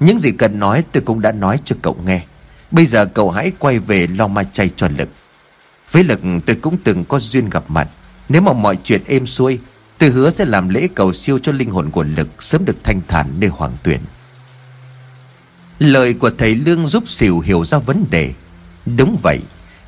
[0.00, 2.22] Những gì cần nói tôi cũng đã nói cho cậu nghe.
[2.70, 5.08] Bây giờ cậu hãy quay về lo ma chay cho Lực.
[5.92, 7.88] Với Lực, tôi cũng từng có duyên gặp mặt.
[8.28, 9.58] Nếu mà mọi chuyện êm xuôi,
[10.00, 13.00] Tôi hứa sẽ làm lễ cầu siêu cho linh hồn của Lực Sớm được thanh
[13.08, 14.00] thản nơi hoàng tuyển.
[15.78, 18.32] Lời của thầy Lương giúp Sỉu hiểu ra vấn đề.
[18.86, 19.40] Đúng vậy,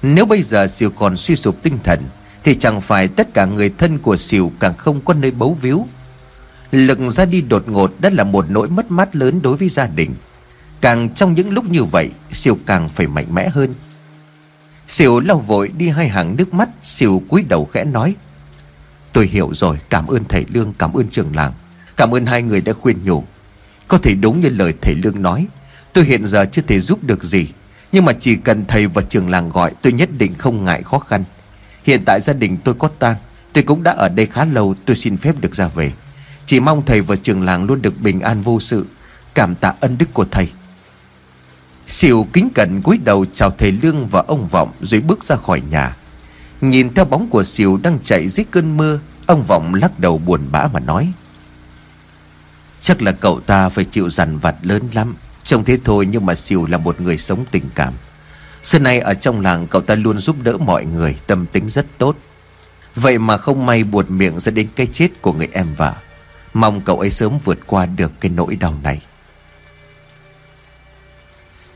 [0.02, 2.00] Nếu bây giờ Sỉu còn suy sụp tinh thần,
[2.44, 5.86] Thì chẳng phải tất cả người thân của Sỉu Càng không có nơi bấu víu.
[6.72, 9.86] Lực ra đi đột ngột Đã là một nỗi mất mát lớn đối với gia
[9.86, 10.14] đình.
[10.80, 13.74] Càng trong những lúc như vậy Siêu càng phải mạnh mẽ hơn.
[14.92, 18.14] Xỉu lau vội đi hai hàng nước mắt, Xỉu cúi đầu khẽ nói.
[19.12, 21.52] Tôi hiểu rồi, cảm ơn thầy Lương, Cảm ơn trường làng.
[21.96, 23.24] Cảm ơn hai người đã khuyên nhủ.
[23.88, 25.46] Có thể đúng như lời thầy Lương nói,
[25.92, 27.46] Tôi hiện giờ chưa thể giúp được gì.
[27.92, 30.98] Nhưng mà chỉ cần thầy và trường làng gọi, Tôi nhất định không ngại khó
[30.98, 31.24] khăn.
[31.84, 33.16] Hiện tại gia đình tôi có tang,
[33.52, 35.92] Tôi cũng đã ở đây khá lâu, Tôi xin phép được ra về.
[36.46, 38.86] Chỉ mong thầy và trường làng luôn được bình an vô sự.
[39.34, 40.48] Cảm tạ ân đức của thầy.
[41.92, 45.62] Xỉu kính cẩn cúi đầu chào thầy Lương và ông Vọng rồi bước ra khỏi
[45.70, 45.96] nhà.
[46.60, 50.40] Nhìn theo bóng của Xỉu đang chạy dưới cơn mưa, ông Vọng lắc đầu buồn
[50.52, 51.12] bã mà nói.
[52.80, 55.14] Chắc là cậu ta phải chịu dằn vặt lớn lắm
[55.44, 57.94] Trông thế thôi nhưng mà Siêu là một người sống tình cảm
[58.64, 61.86] Xưa nay ở trong làng cậu ta luôn giúp đỡ mọi người Tâm tính rất
[61.98, 62.16] tốt
[62.94, 65.94] Vậy mà không may buột miệng dẫn đến cái chết của người em vợ
[66.54, 69.00] Mong cậu ấy sớm vượt qua được cái nỗi đau này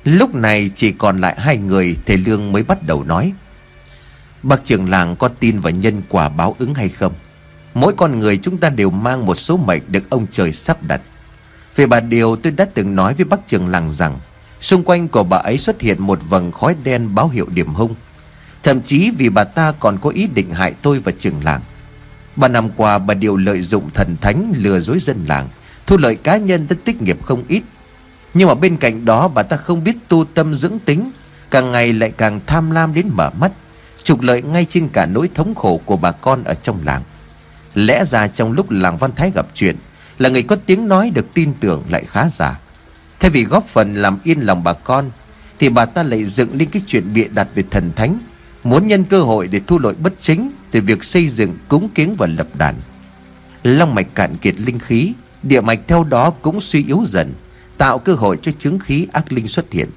[0.06, 3.32] Lúc này chỉ còn lại hai người, Thầy Lương mới bắt đầu nói.
[4.42, 7.12] Bác trưởng làng có tin vào nhân quả báo ứng hay không?
[7.74, 11.00] Mỗi con người chúng ta đều mang một số mệnh được ông trời sắp đặt.
[11.76, 14.18] Về bà Điều, tôi đã từng nói với bác trưởng làng rằng,
[14.60, 17.94] Xung quanh của bà ấy xuất hiện một vầng khói đen báo hiệu điểm hung.
[18.62, 21.60] Thậm chí vì bà ta còn có ý định hại tôi và trưởng làng.
[22.36, 25.48] Ba năm qua, bà Điều lợi dụng thần thánh lừa dối dân làng,
[25.86, 27.62] Thu lợi cá nhân tới tích nghiệp không ít.
[28.36, 31.10] Nhưng mà bên cạnh đó bà ta không biết tu tâm dưỡng tính,
[31.50, 33.52] Càng ngày lại càng tham lam đến mở mắt,
[34.02, 37.02] Trục lợi ngay trên cả nỗi thống khổ của bà con ở trong làng.
[37.74, 39.76] Lẽ ra trong lúc làng Văn Thái gặp chuyện,
[40.18, 42.60] Là người có tiếng nói được tin tưởng lại khá giả.
[43.20, 45.10] Thay vì góp phần làm yên lòng bà con,
[45.58, 48.18] Thì bà ta lại dựng lên cái chuyện bịa đặt về thần thánh,
[48.64, 52.14] Muốn nhân cơ hội để thu lợi bất chính Từ việc xây dựng, cúng kiến
[52.18, 52.74] và lập đàn.
[53.62, 55.12] Long mạch cạn kiệt linh khí,
[55.42, 57.34] Địa mạch theo đó cũng suy yếu dần.
[57.78, 59.90] Tạo cơ hội cho chứng khí ác linh xuất hiện.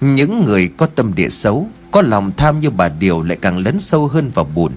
[0.00, 3.80] Những người có tâm địa xấu, Có lòng tham như bà Điều lại càng lấn
[3.80, 4.72] sâu hơn vào buồn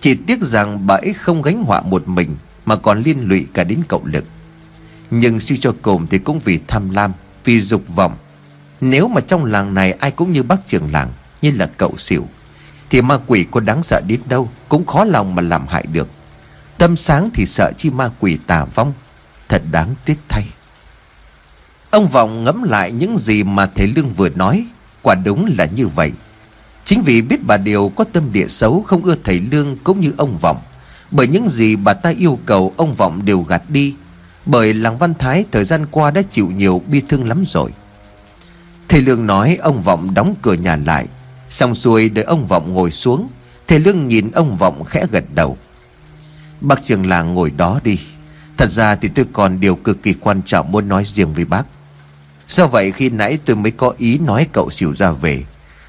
[0.00, 3.64] Chỉ tiếc rằng bà ấy không gánh họa một mình Mà còn liên lụy cả
[3.64, 4.24] đến cậu lực.
[5.10, 7.12] Nhưng suy cho cùng thì cũng vì tham lam,
[7.44, 8.16] Vì dục vọng.
[8.80, 11.12] Nếu mà trong làng này ai cũng như bác trưởng làng,
[11.42, 12.26] Như là cậu xỉu
[12.90, 16.08] Thì ma quỷ có đáng sợ đến đâu Cũng khó lòng mà làm hại được.
[16.78, 18.92] Tâm sáng thì sợ chi ma quỷ tà vong.
[19.48, 20.44] Thật đáng tiếc thay.
[21.90, 24.66] Ông Vọng ngẫm lại những gì mà thầy Lương vừa nói.
[25.02, 26.12] Quả đúng là như vậy.
[26.84, 30.12] Chính vì biết bà Điều có tâm địa xấu Không ưa thầy Lương cũng như
[30.16, 30.60] ông Vọng,
[31.10, 33.94] Bởi những gì bà ta yêu cầu Ông Vọng đều gạt đi,
[34.46, 37.70] Bởi làng Văn Thái thời gian qua đã chịu nhiều bi thương lắm rồi.
[38.88, 41.06] Thầy Lương nói ông Vọng đóng cửa nhà lại.
[41.50, 43.28] Xong xuôi đợi ông Vọng ngồi xuống,
[43.68, 45.56] Thầy Lương nhìn ông Vọng khẽ gật đầu.
[46.60, 47.98] Bác trường làng ngồi đó đi.
[48.56, 51.64] Thật ra thì tôi còn điều cực kỳ quan trọng muốn nói riêng với bác.
[52.48, 55.44] Do vậy khi nãy tôi mới có ý nói cậu xỉu ra về,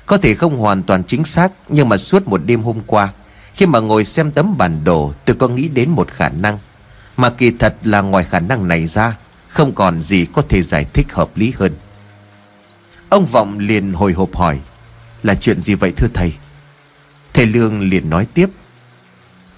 [0.05, 3.13] Có thể không hoàn toàn chính xác, Nhưng mà suốt một đêm hôm qua,
[3.53, 6.59] Khi mà ngồi xem tấm bản đồ, Tôi có nghĩ đến một khả năng.
[7.17, 10.85] Mà kỳ thật là ngoài khả năng này ra, Không còn gì có thể giải
[10.93, 11.73] thích hợp lý hơn.
[13.09, 14.59] Ông Vọng liền hồi hộp hỏi,
[15.23, 16.33] Là chuyện gì vậy thưa thầy?
[17.33, 18.49] Thầy Lương liền nói tiếp,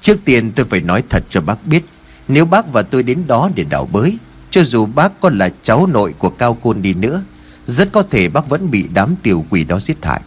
[0.02, 1.84] Trước tiên tôi phải nói thật cho bác biết,
[2.28, 4.18] Nếu bác và tôi đến đó để đảo bới
[4.52, 7.24] cho dù bác có là cháu nội của Cao Côn đi nữa,
[7.66, 10.22] Rất có thể bác vẫn bị đám tiểu quỷ đó giết hại.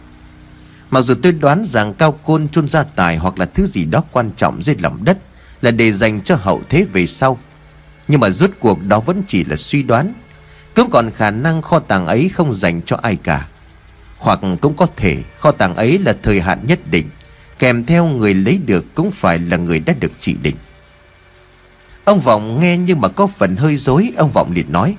[0.91, 4.03] Mặc dù tôi đoán rằng Cao Côn chôn gia tài hoặc là thứ gì đó
[4.11, 5.17] quan trọng dưới lòng đất
[5.61, 7.39] Là để dành cho hậu thế về sau,
[8.07, 10.13] Nhưng mà rốt cuộc đó vẫn chỉ là suy đoán.
[10.75, 13.47] Cũng còn khả năng kho tàng ấy không dành cho ai cả,
[14.17, 17.09] Hoặc cũng có thể kho tàng ấy là thời hạn nhất định,
[17.59, 20.55] Kèm theo người lấy được cũng phải là người đã được chỉ định.
[22.05, 24.95] Ông Vọng nghe nhưng mà có phần hơi dối Ông Vọng liền nói.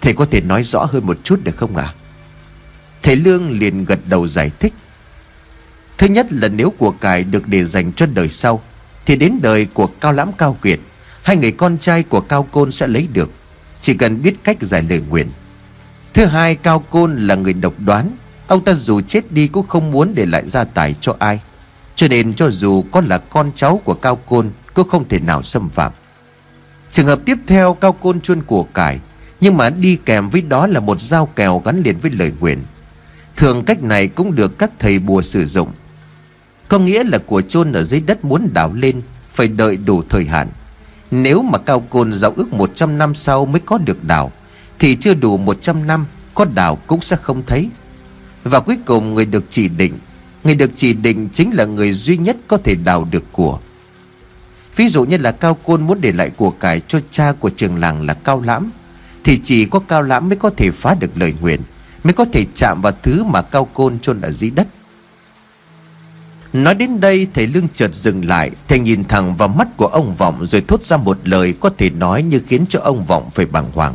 [0.00, 1.84] Thầy có thể nói rõ hơn một chút được không ạ?
[1.84, 1.94] À?
[3.02, 4.72] Thầy Lương liền gật đầu giải thích.
[5.98, 8.62] Thứ nhất là nếu của cải được để dành cho đời sau,
[9.06, 10.80] Thì đến đời của Cao Lãm Cao Kiệt,
[11.22, 13.30] Hai người con trai của Cao Côn sẽ lấy được,
[13.80, 15.30] Chỉ cần biết cách giải lời nguyện.
[16.12, 19.90] Thứ hai, Cao Côn là người độc đoán, Ông ta dù chết đi cũng không
[19.90, 21.40] muốn để lại gia tài cho ai.
[21.94, 25.42] Cho nên cho dù có là con cháu của Cao Côn, Cũng không thể nào
[25.42, 25.92] xâm phạm.
[26.90, 28.98] Trường hợp tiếp theo Cao Côn chuôn của cải,
[29.40, 32.62] Nhưng mà đi kèm với đó là một dao kèo gắn liền với lời nguyện.
[33.36, 35.68] Thường cách này cũng được các thầy bùa sử dụng.
[36.68, 40.24] Có nghĩa là của chôn ở dưới đất muốn đào lên, Phải đợi đủ thời
[40.24, 40.48] hạn.
[41.10, 44.32] Nếu mà Cao Côn giao ước 100 năm sau mới có được đào
[44.78, 47.68] Thì chưa đủ 100 năm, Có đào cũng sẽ không thấy.
[48.44, 49.98] Và cuối cùng người được chỉ định.
[50.44, 53.58] Người được chỉ định chính là người duy nhất có thể đào được của.
[54.76, 57.78] Ví dụ như là Cao Côn muốn để lại của cải cho cha của trường
[57.78, 58.70] làng là Cao Lãm,
[59.24, 61.60] Thì chỉ có Cao Lãm mới có thể phá được lời nguyện,
[62.04, 64.66] Mới có thể chạm vào thứ mà Cao Côn chôn ở dưới đất.
[66.52, 70.14] Nói đến đây, thầy Lương chợt dừng lại, Thầy nhìn thẳng vào mắt của ông
[70.14, 73.46] Vọng Rồi thốt ra một lời có thể nói như khiến cho ông Vọng phải
[73.46, 73.94] bàng hoàng.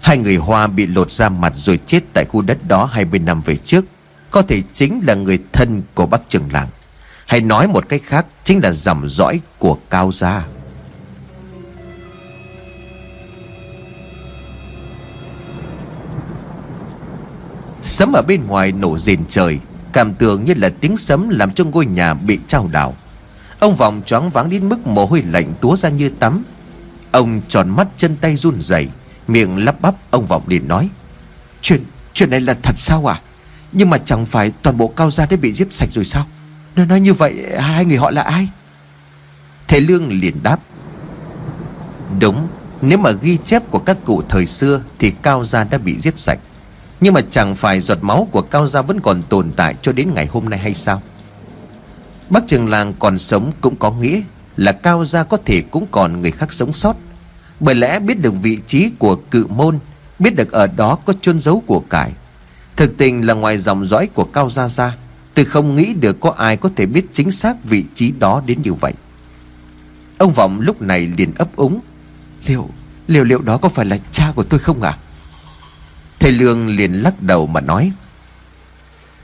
[0.00, 3.40] Hai người Hoa bị lột ra mặt rồi chết tại khu đất đó 20 năm
[3.40, 3.84] về trước,
[4.30, 6.68] có thể chính là người thân của bác trưởng làng.
[7.30, 10.46] Hay nói một cách khác, Chính là dòng dõi của Cao Gia.
[17.82, 19.58] Sấm ở bên ngoài nổ rền trời,
[19.92, 22.94] Cảm tưởng như là tiếng sấm Làm cho ngôi nhà bị trao đảo.
[23.58, 26.44] Ông Vọng choáng váng đến mức mồ hôi lạnh túa ra như tắm.
[27.10, 28.88] Ông tròn mắt chân tay run rẩy,
[29.28, 30.88] Miệng lắp bắp, ông Vọng liền nói,
[31.62, 33.20] Chuyện chuyện này là thật sao à
[33.72, 36.26] Nhưng mà chẳng phải toàn bộ cao gia đã bị giết sạch rồi sao?
[36.76, 38.48] Nó nói như vậy, hai người họ là ai?
[39.68, 40.60] Thầy Lương liền đáp.
[42.20, 42.48] Đúng,
[42.82, 46.18] Nếu mà ghi chép của các cụ thời xưa Thì cao gia đã bị giết
[46.18, 46.38] sạch.
[47.00, 50.14] Nhưng mà chẳng phải giọt máu của cao gia vẫn còn tồn tại cho đến
[50.14, 51.02] ngày hôm nay hay sao?
[52.30, 54.20] Bác trường làng còn sống cũng có nghĩa
[54.56, 56.96] Là cao gia có thể cũng còn người khác sống sót.
[57.60, 59.78] Bởi lẽ biết được vị trí của cự môn,
[60.18, 62.12] Biết được ở đó có chôn giấu của cải.
[62.76, 64.96] Thực tình là ngoài dòng dõi của cao gia gia
[65.34, 68.62] Tôi không nghĩ được có ai có thể biết chính xác vị trí đó đến
[68.62, 68.92] như vậy.
[70.18, 71.80] Ông Vọng lúc này liền ấp úng.
[72.46, 72.70] Liệu,
[73.06, 74.90] liệu liệu đó có phải là cha của tôi không ạ?
[74.90, 74.98] À?
[76.18, 77.92] Thầy Lương liền lắc đầu mà nói.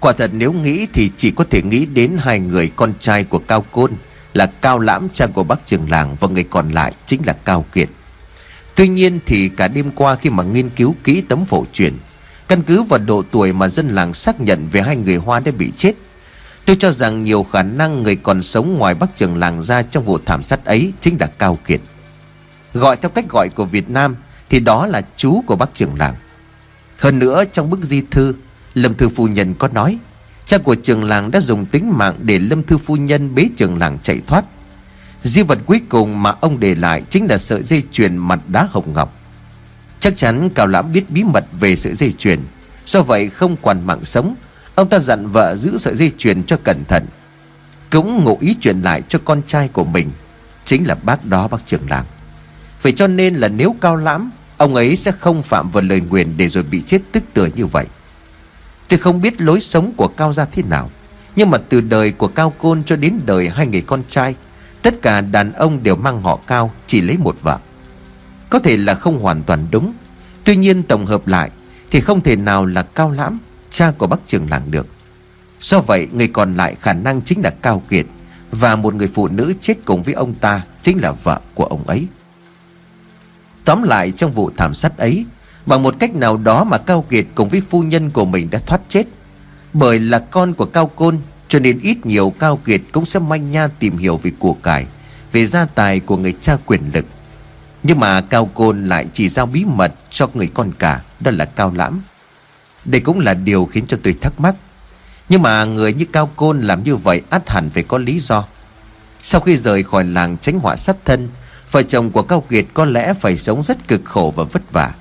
[0.00, 3.38] Quả thật nếu nghĩ thì chỉ có thể nghĩ đến hai người con trai của
[3.38, 3.92] Cao Côn
[4.34, 7.64] Là Cao Lãm cha của bác trường làng Và người còn lại chính là Cao
[7.72, 7.88] Kiệt.
[8.74, 11.94] Tuy nhiên thì cả đêm qua khi mà nghiên cứu kỹ tấm phổ truyền
[12.48, 15.52] Căn cứ vào độ tuổi mà dân làng xác nhận về hai người Hoa đã
[15.52, 15.94] bị chết
[16.66, 20.04] Tôi cho rằng nhiều khả năng người còn sống ngoài Bắc Trường làng ra trong
[20.04, 21.80] vụ thảm sát ấy chính là Cao Kiệt.
[22.74, 24.16] Gọi theo cách gọi của Việt Nam
[24.50, 26.14] thì đó là chú của Bắc Trường làng.
[26.98, 28.34] Hơn nữa trong bức di thư,
[28.74, 29.98] Lâm Thư Phu Nhân có nói
[30.46, 33.78] cha của trường làng đã dùng tính mạng để Lâm Thư Phu Nhân bế trường
[33.78, 34.44] làng chạy thoát.
[35.22, 38.68] Di vật cuối cùng mà ông để lại chính là sợi dây chuyền mặt đá
[38.70, 39.14] hồng ngọc.
[40.00, 42.40] Chắc chắn Cao Lãm biết bí mật về sợi dây chuyền,
[42.86, 44.34] do vậy không quản mạng sống
[44.76, 47.06] Ông ta dặn vợ giữ sợi dây chuyền cho cẩn thận.
[47.90, 50.10] Cũng ngụ ý truyền lại cho con trai của mình
[50.64, 52.04] Chính là bác đó bác trưởng làng.
[52.82, 56.36] Vậy cho nên là nếu cao lãm Ông ấy sẽ không phạm vào lời nguyền
[56.36, 57.86] Để rồi bị chết tức tưởi như vậy.
[58.88, 60.90] Tôi không biết lối sống của Cao gia thế nào
[61.36, 64.34] Nhưng mà từ đời của Cao Côn cho đến đời hai người con trai
[64.82, 67.58] Tất cả đàn ông đều mang họ Cao Chỉ lấy một vợ.
[68.50, 69.92] Có thể là không hoàn toàn đúng.
[70.44, 71.50] Tuy nhiên tổng hợp lại
[71.90, 73.38] Thì không thể nào là Cao Lãm,
[73.70, 74.86] cha của bác trường làng được.
[75.60, 78.06] Do vậy, người còn lại khả năng chính là Cao Kiệt
[78.50, 81.84] Và một người phụ nữ chết cùng với ông ta Chính là vợ của ông
[81.86, 82.06] ấy.
[83.64, 85.24] Tóm lại, trong vụ thảm sát ấy,
[85.66, 88.58] Bằng một cách nào đó mà Cao Kiệt cùng với phu nhân của mình đã
[88.58, 89.04] thoát chết.
[89.72, 91.18] Bởi là con của Cao Côn,
[91.48, 94.86] Cho nên ít nhiều Cao Kiệt cũng sẽ manh nha tìm hiểu về của cải,
[95.32, 97.06] Về gia tài của người cha quyền lực.
[97.86, 101.44] Nhưng mà Cao Côn lại chỉ giao bí mật cho người con cả, Đó là
[101.44, 102.02] Cao Lãm.
[102.84, 104.54] Đây cũng là điều khiến cho tôi thắc mắc.
[105.28, 108.44] Nhưng mà người như Cao Côn làm như vậy át hẳn phải có lý do.
[109.22, 111.28] Sau khi rời khỏi làng tránh họa sát thân,
[111.70, 114.94] Vợ chồng của Cao Kiệt có lẽ phải sống rất cực khổ và vất vả.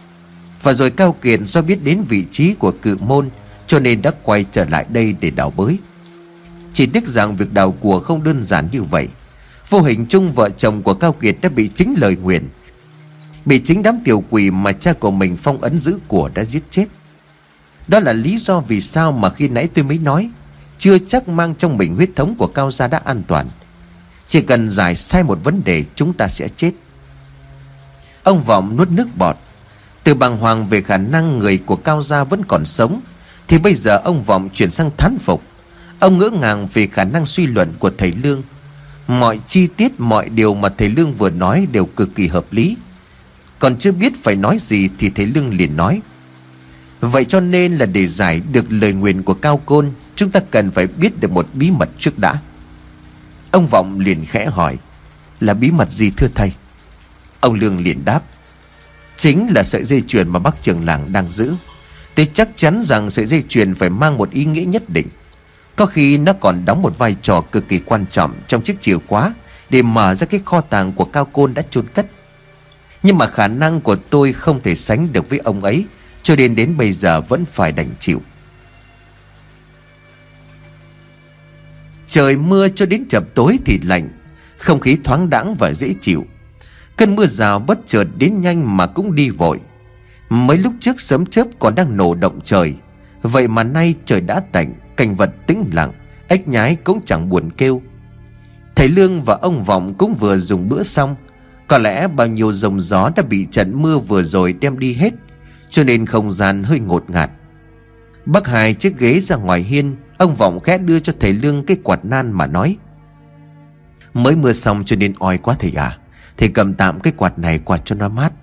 [0.64, 3.30] Và rồi Cao Kiệt do biết đến vị trí của cự môn,
[3.68, 5.78] Cho nên đã quay trở lại đây để đào bới.
[6.74, 9.08] Chỉ tiếc rằng việc đào của không đơn giản như vậy.
[9.70, 12.50] Vô hình chung vợ chồng của Cao Kiệt đã bị chính lời nguyện
[13.46, 16.64] Bị chính đám tiểu quỷ mà cha của mình phong ấn giữ của đã giết
[16.72, 16.86] chết.
[17.88, 20.30] Đó là lý do vì sao mà khi nãy tôi mới nói
[20.78, 23.48] Chưa chắc mang trong mình huyết thống của Cao Gia đã an toàn.
[24.28, 26.72] Chỉ cần giải sai một vấn đề chúng ta sẽ chết.
[28.24, 29.36] Ông Vọng nuốt nước bọt.
[30.04, 33.02] Từ bàng hoàng về khả năng người của Cao Gia vẫn còn sống
[33.48, 35.42] Thì bây giờ ông Vọng chuyển sang thán phục.
[36.00, 38.44] Ông ngỡ ngàng về khả năng suy luận của thầy Lương.
[39.08, 42.78] Mọi chi tiết, mọi điều mà thầy Lương vừa nói đều cực kỳ hợp lý.
[43.66, 46.02] Còn chưa biết phải nói gì thì thầy Lương liền nói,
[47.02, 50.72] Vậy cho nên là để giải được lời nguyện của Cao Côn, Chúng ta cần
[50.72, 52.42] phải biết được một bí mật trước đã.
[53.52, 54.78] Ông Vọng liền khẽ hỏi,
[55.40, 56.52] Là bí mật gì thưa thầy?
[57.40, 58.22] Ông Lương liền đáp,
[59.18, 61.54] Chính là sợi dây chuyền mà bác trường làng đang giữ.
[62.16, 65.08] Tôi chắc chắn rằng sợi dây chuyền phải mang một ý nghĩa nhất định.
[65.76, 68.98] Có khi nó còn đóng một vai trò cực kỳ quan trọng trong chiếc chìa
[69.08, 69.34] khóa
[69.70, 72.06] Để mở ra cái kho tàng của Cao Côn đã chôn cất.
[73.06, 75.86] Nhưng mà khả năng của tôi không thể sánh được với ông ấy,
[76.24, 78.22] cho đến đến bây giờ vẫn phải đành chịu.
[82.08, 84.10] Trời mưa cho đến chập tối thì lạnh,
[84.58, 86.26] Không khí thoáng đãng và dễ chịu.
[86.98, 89.60] Cơn mưa rào bất chợt đến nhanh mà cũng đi vội.
[90.30, 92.76] Mấy lúc trước sớm chớp còn đang nổ động trời,
[93.22, 95.94] Vậy mà nay trời đã tạnh, Cảnh vật tĩnh lặng,
[96.28, 97.82] Ếch nhái cũng chẳng buồn kêu.
[98.76, 101.16] Thầy Lương và ông Vọng cũng vừa dùng bữa xong
[101.68, 105.14] có lẽ bao nhiêu dòng gió đã bị trận mưa vừa rồi đem đi hết,
[105.70, 107.30] cho nên không gian hơi ngột ngạt.
[108.26, 111.78] Bác hai chiếc ghế ra ngoài hiên, Ông Vọng khẽ đưa cho thầy Lương cái
[111.84, 112.78] quạt nan mà nói.
[114.14, 115.98] Mới mưa xong cho nên oi quá thầy à.
[116.38, 118.34] Thầy cầm tạm cái quạt này quạt cho nó mát.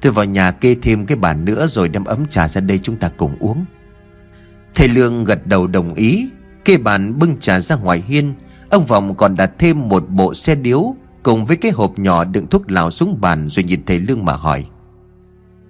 [0.00, 2.96] Tôi vào nhà kê thêm cái bàn nữa rồi đem ấm trà ra đây chúng
[2.96, 3.64] ta cùng uống.
[4.74, 6.28] Thầy Lương gật đầu đồng ý,
[6.64, 8.34] Kê bàn bưng trà ra ngoài hiên.
[8.70, 12.46] Ông Vọng còn đặt thêm một bộ xe điếu Cùng với cái hộp nhỏ đựng
[12.46, 14.64] thuốc lào xuống bàn Rồi nhìn thầy Lương mà hỏi.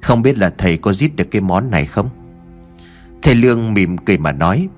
[0.02, 2.10] Không biết là thầy có giết được cái món này không?
[3.22, 4.68] Thầy Lương mỉm cười mà nói,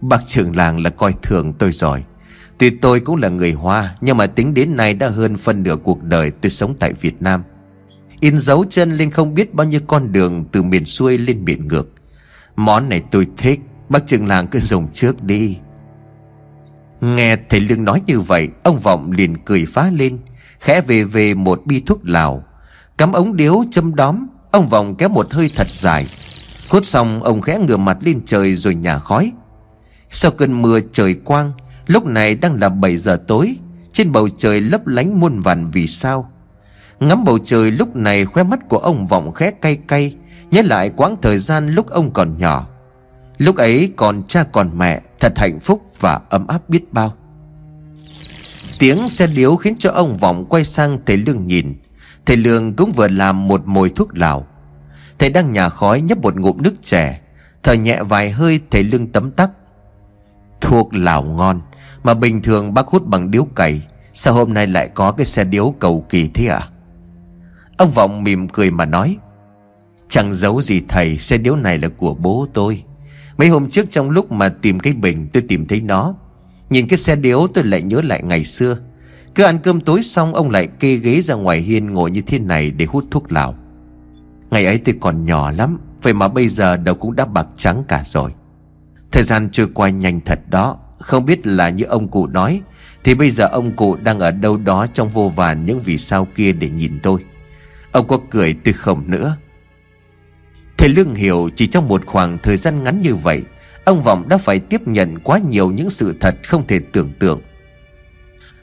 [0.00, 2.04] Bác trưởng làng là coi thường tôi rồi.
[2.58, 5.76] Tuy tôi cũng là người Hoa, Nhưng mà tính đến nay đã hơn phân nửa
[5.76, 7.42] cuộc đời tôi sống tại Việt Nam.
[8.20, 11.68] In dấu chân lên không biết bao nhiêu con đường Từ miền xuôi lên miền
[11.68, 11.88] ngược.
[12.56, 15.56] Món này tôi thích, Bác trưởng làng cứ dùng trước đi.
[17.00, 20.18] Nghe thầy Lương nói như vậy, Ông Vọng liền cười phá lên,
[20.60, 22.44] Khẽ về về một bi thuốc lào.
[22.98, 26.06] Cắm ống điếu châm đóm, Ông Vọng kéo một hơi thật dài.
[26.70, 29.32] Hút xong, ông khẽ ngửa mặt lên trời rồi nhả khói.
[30.10, 31.52] Sau cơn mưa trời quang,
[31.86, 33.56] Lúc này đang là 7 giờ tối,
[33.92, 36.30] Trên bầu trời lấp lánh muôn vàn vì sao.
[37.00, 40.16] Ngắm bầu trời lúc này, khóe mắt của ông vọng khẽ cay cay,
[40.50, 42.66] Nhớ lại quãng thời gian lúc ông còn nhỏ.
[43.38, 47.14] Lúc ấy còn cha còn mẹ Thật hạnh phúc và ấm áp biết bao.
[48.78, 51.74] Tiếng xe điếu khiến cho ông vọng quay sang thầy Lương nhìn.
[52.26, 54.46] Thầy Lương cũng vừa làm một mồi thuốc lào.
[55.18, 57.20] Thầy đang nhà khói nhấp một ngụm nước chè.
[57.62, 59.50] Thở nhẹ vài hơi, thầy Lương tấm tắc.
[60.60, 61.60] Thuốc lào ngon,
[62.04, 63.86] Mà bình thường bác hút bằng điếu cày.
[64.14, 66.68] Sao hôm nay lại có cái xe điếu cầu kỳ thế à
[67.76, 69.16] Ông Vọng mỉm cười mà nói,
[70.08, 72.82] Chẳng giấu gì thầy, Xe điếu này là của bố tôi.
[73.38, 76.14] Mấy hôm trước trong lúc mà tìm cái bình, Tôi tìm thấy nó.
[76.70, 78.78] Nhìn cái xe điếu, tôi lại nhớ lại ngày xưa.
[79.34, 82.38] Cứ ăn cơm tối xong, Ông lại kê ghế ra ngoài hiên ngồi như thế
[82.38, 83.54] này Để hút thuốc lào.
[84.50, 87.84] Ngày ấy tôi còn nhỏ lắm, Vậy mà bây giờ đầu cũng đã bạc trắng
[87.88, 88.30] cả rồi.
[89.12, 92.60] Thời gian trôi qua nhanh thật đó, Không biết là như ông cụ nói,
[93.04, 96.28] Thì bây giờ ông cụ đang ở đâu đó Trong vô vàn những vì sao
[96.34, 97.24] kia để nhìn tôi.
[97.92, 99.36] Ông có cười tôi không nữa.
[100.76, 103.42] Thầy Lương hiểu chỉ trong một khoảng thời gian ngắn như vậy,
[103.84, 107.40] Ông Vọng đã phải tiếp nhận quá nhiều những sự thật không thể tưởng tượng.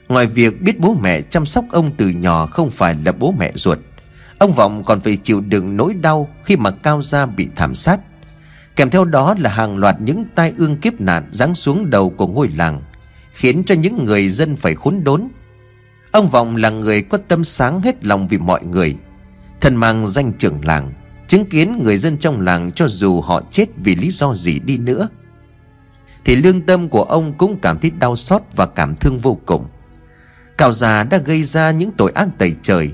[0.08, 3.52] Ngoài việc biết bố mẹ chăm sóc ông từ nhỏ không phải là bố mẹ
[3.54, 3.78] ruột,
[4.38, 8.00] Ông Vọng còn phải chịu đựng nỗi đau khi mà Cao Gia bị thảm sát.
[8.76, 12.26] Kèm theo đó là hàng loạt những tai ương kiếp nạn giáng xuống đầu của
[12.26, 12.82] ngôi làng,
[13.32, 15.28] Khiến cho những người dân phải khốn đốn.
[16.10, 18.96] Ông Vọng là người có tâm sáng hết lòng vì mọi người,
[19.60, 20.92] Thân mang danh trưởng làng.
[21.28, 24.78] Chứng kiến người dân trong làng cho dù họ chết vì lý do gì đi
[24.78, 25.08] nữa,
[26.24, 29.66] Thì lương tâm của ông cũng cảm thấy đau xót và cảm thương vô cùng.
[30.58, 32.90] Cao Gia đã gây ra những tội ác tẩy trời.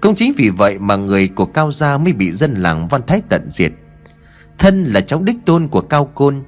[0.00, 3.22] Cũng chính vì vậy mà người của Cao Gia mới bị dân làng Văn Thái
[3.28, 3.72] tận diệt.
[4.58, 6.42] Thân là cháu đích tôn của Cao Côn,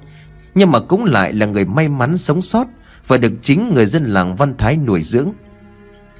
[0.55, 2.67] Nhưng mà cũng lại là người may mắn sống sót
[3.07, 5.31] Và được chính người dân làng Văn Thái nuôi dưỡng.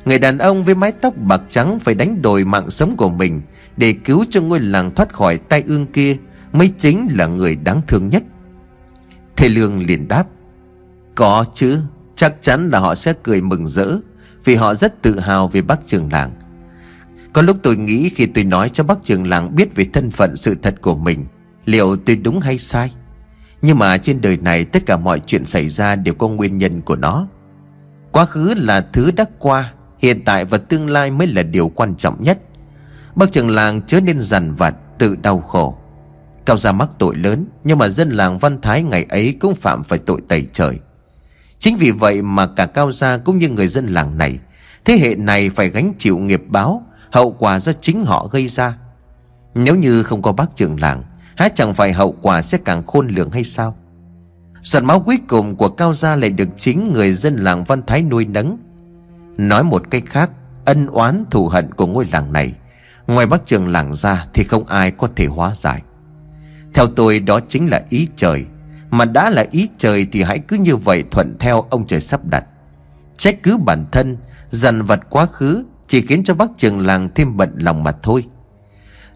[0.05, 3.41] Người đàn ông với mái tóc bạc trắng phải đánh đổi mạng sống của mình
[3.77, 6.17] Để cứu cho ngôi làng thoát khỏi tai ương kia,
[6.53, 8.23] Mới chính là người đáng thương nhất.
[9.35, 10.27] Thầy Lương liền đáp,
[11.15, 11.79] Có chứ,
[12.15, 13.97] Chắc chắn là họ sẽ cười mừng rỡ
[14.43, 16.31] Vì họ rất tự hào về bác Trường làng.
[17.33, 20.35] Có lúc tôi nghĩ khi tôi nói cho bác Trường làng biết về thân phận
[20.35, 21.25] sự thật của mình,
[21.65, 22.93] Liệu tôi đúng hay sai?
[23.61, 26.81] Nhưng mà trên đời này tất cả mọi chuyện xảy ra đều có nguyên nhân
[26.81, 27.27] của nó.
[28.11, 31.95] Quá khứ là thứ đã qua Hiện tại và tương lai mới là điều quan
[31.95, 32.39] trọng nhất.
[33.15, 35.77] Bác trưởng làng chớ nên dằn vặt, Tự đau khổ.
[36.45, 39.83] Cao gia mắc tội lớn, Nhưng mà dân làng Văn Thái ngày ấy cũng phạm
[39.83, 40.79] phải tội tẩy trời.
[41.59, 44.39] Chính vì vậy mà cả Cao gia cũng như người dân làng này,
[44.85, 48.77] Thế hệ này phải gánh chịu nghiệp báo, Hậu quả do chính họ gây ra.
[49.55, 51.03] Nếu như không có bác trưởng làng,
[51.35, 53.77] Há chẳng phải hậu quả sẽ càng khôn lường hay sao?
[54.63, 58.03] Giọt máu cuối cùng của Cao Gia lại được chính người dân làng Văn Thái
[58.03, 58.57] nuôi nấng.
[59.41, 60.29] Nói một cách khác,
[60.65, 62.53] Ân oán thù hận của ngôi làng này,
[63.07, 65.81] Ngoài bác trường làng ra Thì không ai có thể hóa giải.
[66.73, 68.45] Theo tôi, đó chính là ý trời.
[68.89, 72.25] Mà đã là ý trời Thì hãy cứ như vậy thuận theo ông trời sắp
[72.25, 72.43] đặt.
[73.17, 74.17] Trách cứ bản thân,
[74.49, 78.25] Dằn vặt quá khứ Chỉ khiến cho bác trường làng thêm bận lòng mà thôi.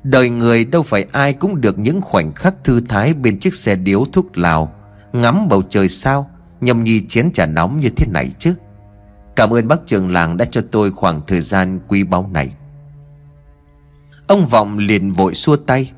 [0.04, 3.76] Đời người đâu phải ai cũng được những khoảnh khắc thư thái bên chiếc xe
[3.76, 4.74] điếu thuốc lào
[5.14, 6.30] Ngắm bầu trời sao,
[6.62, 8.54] Nhâm nhi chén trà nóng như thế này chứ.
[9.36, 12.54] Cảm ơn bác trường làng đã cho tôi khoảng thời gian quý báu này.
[14.28, 15.92] Ông Vọng liền vội xua tay.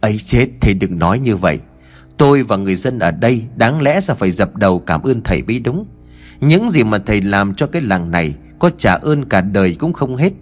[0.00, 1.58] Ấy chết thì đừng nói như vậy.
[2.16, 5.42] Tôi và người dân ở đây Đáng lẽ ra phải dập đầu cảm ơn thầy
[5.42, 5.86] mới đúng.
[6.40, 9.92] Những gì mà thầy làm cho cái làng này Có trả ơn cả đời cũng
[9.92, 10.32] không hết.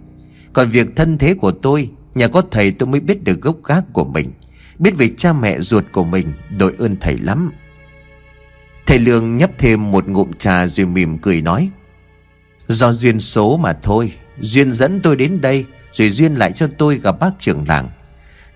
[0.53, 3.83] Còn việc thân thế của tôi Nhà có thầy tôi mới biết được gốc gác
[3.93, 4.31] của mình.
[4.79, 7.51] Biết về cha mẹ ruột của mình, Đội ơn thầy lắm.
[8.85, 11.69] Thầy Lương nhấp thêm một ngụm trà rồi mỉm cười nói.
[12.67, 16.99] Do duyên số mà thôi, Duyên dẫn tôi đến đây, Rồi duyên lại cho tôi
[16.99, 17.89] gặp bác trưởng làng.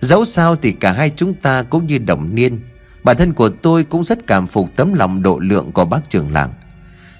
[0.00, 2.60] Dẫu sao thì cả hai chúng ta cũng như đồng niên,
[3.04, 6.32] Bản thân của tôi cũng rất cảm phục tấm lòng độ lượng của bác trưởng
[6.32, 6.52] làng.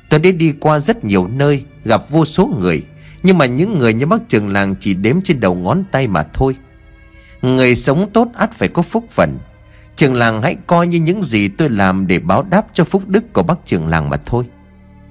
[0.09, 2.82] Tôi đã đi qua rất nhiều nơi, Gặp vô số người,
[3.22, 6.22] Nhưng mà những người như bác trường làng chỉ đếm trên đầu ngón tay mà
[6.22, 6.57] thôi.
[7.43, 9.39] Người sống tốt ắt phải có phúc phận.
[9.97, 13.32] Trường làng hãy coi như những gì tôi làm để báo đáp cho phúc đức
[13.32, 14.45] của bác trường làng mà thôi.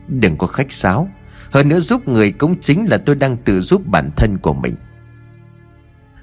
[0.08, 1.10] Đừng có khách sáo.
[1.52, 4.76] Hơn nữa giúp người cũng chính là tôi đang tự giúp bản thân của mình.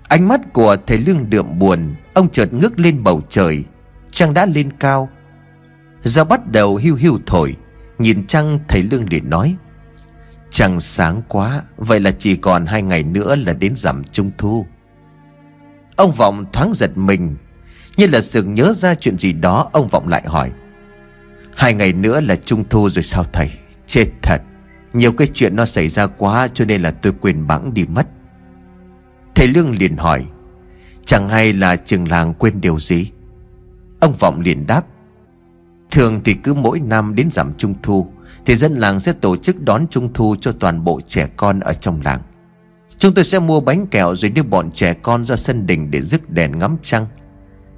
[0.03, 3.65] Ánh mắt của thầy Lương đượm buồn, Ông chợt ngước lên bầu trời,
[4.11, 5.09] Trăng đã lên cao.
[6.03, 7.57] Do bắt đầu hưu hưu thổi,
[7.99, 9.57] Nhìn trăng thầy Lương để nói,
[10.51, 14.67] Trăng sáng quá, Vậy là chỉ còn hai ngày nữa là đến rằm trung thu.
[15.97, 17.37] Ông Vọng thoáng giật mình,
[17.97, 20.51] Như là sự nhớ ra chuyện gì đó, Ông Vọng lại hỏi,
[21.57, 23.51] Hai ngày nữa là trung thu rồi sao thầy?
[23.87, 24.43] Chết thật.
[24.95, 28.07] Nhiều cái chuyện nó xảy ra quá Cho nên là tôi quên bẵng đi mất.
[29.35, 30.27] Thầy Lương liền hỏi,
[31.05, 33.11] Chẳng hay là trường làng quên điều gì?
[34.01, 34.83] Ông Vọng liền đáp,
[35.91, 38.07] Thường thì cứ mỗi năm đến giảm trung thu
[38.47, 41.75] Thì dân làng sẽ tổ chức đón trung thu cho toàn bộ trẻ con ở
[41.75, 42.21] trong làng.
[42.99, 46.03] Chúng tôi sẽ mua bánh kẹo rồi đưa bọn trẻ con ra sân đình để
[46.03, 47.07] rước đèn ngắm trăng.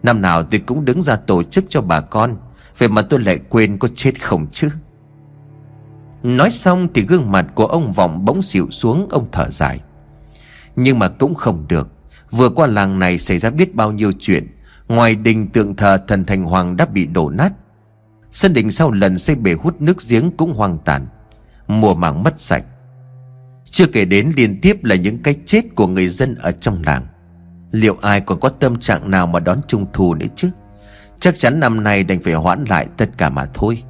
[0.02, 2.36] Năm nào tôi cũng đứng ra tổ chức cho bà con,
[2.78, 4.70] Vậy mà tôi lại quên có chết không chứ?
[6.26, 9.80] Nói xong thì gương mặt của ông Vọng bỗng xịu xuống, ông thở dài.
[10.76, 11.88] Nhưng mà cũng không được.
[12.30, 14.48] Vừa qua làng này xảy ra biết bao nhiêu chuyện.
[14.88, 17.52] Ngoài đình tượng thờ thần thành hoàng đã bị đổ nát,
[18.32, 21.06] Sân đình sau lần xây bể hút nước giếng cũng hoang tàn.
[21.68, 22.64] Mùa màng mất sạch.
[23.64, 27.06] Chưa kể đến liên tiếp là những cái chết của người dân ở trong làng.
[27.70, 30.48] Liệu ai còn có tâm trạng nào mà đón trung thu nữa chứ?
[31.20, 33.82] Chắc chắn năm nay đành phải hoãn lại tất cả mà thôi.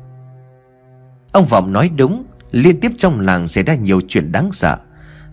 [1.32, 4.78] Ông Vọng nói đúng Liên tiếp trong làng xảy ra nhiều chuyện đáng sợ.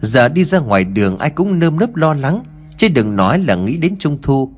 [0.01, 2.43] Giờ đi ra ngoài đường, ai cũng nơm nớp lo lắng.
[2.77, 4.53] Chứ đừng nói là nghĩ đến trung thu.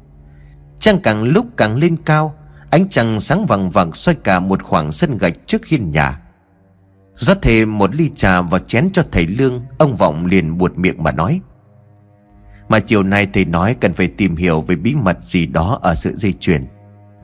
[0.79, 2.35] Trăng càng lúc càng lên cao,
[2.69, 6.21] Ánh trăng sáng vàng vàng xoay cả một khoảng sân gạch trước hiên nhà.
[7.15, 11.03] Rót thêm một ly trà vào chén cho thầy Lương, Ông Vọng liền buột miệng
[11.03, 11.41] mà nói.
[12.69, 15.95] Mà chiều nay thầy nói cần phải tìm hiểu về bí mật gì đó ở
[15.95, 16.67] sự dây chuyền.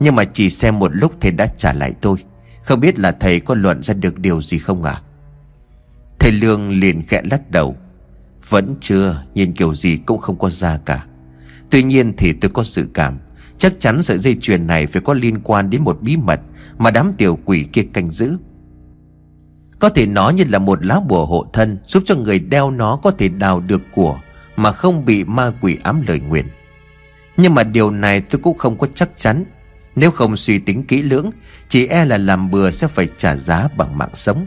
[0.00, 2.16] Nhưng mà chỉ xem một lúc thầy đã trả lại tôi.
[2.62, 5.02] Không biết là thầy có luận ra được điều gì không à
[6.22, 7.76] Thầy Lương liền khẽ lắc đầu.
[8.48, 11.04] Vẫn chưa, Nhìn kiểu gì cũng không có ra cả.
[11.70, 13.18] Tuy nhiên thì tôi có sự cảm.
[13.58, 16.40] Chắc chắn sợi dây chuyền này phải có liên quan đến một bí mật
[16.78, 18.36] Mà đám tiểu quỷ kia canh giữ.
[19.78, 22.96] Có thể nó như là một lá bùa hộ thân Giúp cho người đeo nó
[23.02, 24.18] có thể đào được của
[24.56, 26.46] Mà không bị ma quỷ ám lời nguyện.
[27.36, 29.44] Nhưng mà điều này tôi cũng không có chắc chắn.
[29.96, 31.30] Nếu không suy tính kỹ lưỡng,
[31.68, 34.46] Chỉ e là làm bừa sẽ phải trả giá bằng mạng sống.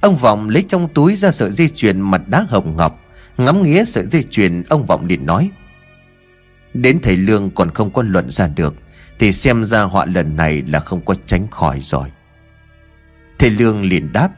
[0.00, 3.04] Ông Vọng lấy trong túi ra sợi dây chuyền mặt đá hồng ngọc,
[3.38, 5.50] Ngắm nghía sợi dây chuyền, Ông Vọng liền nói,
[6.74, 8.74] Đến thầy Lương còn không có luận ra được,
[9.18, 12.08] Thì xem ra họa lần này là không có tránh khỏi rồi.
[13.38, 14.30] Thầy Lương liền đáp,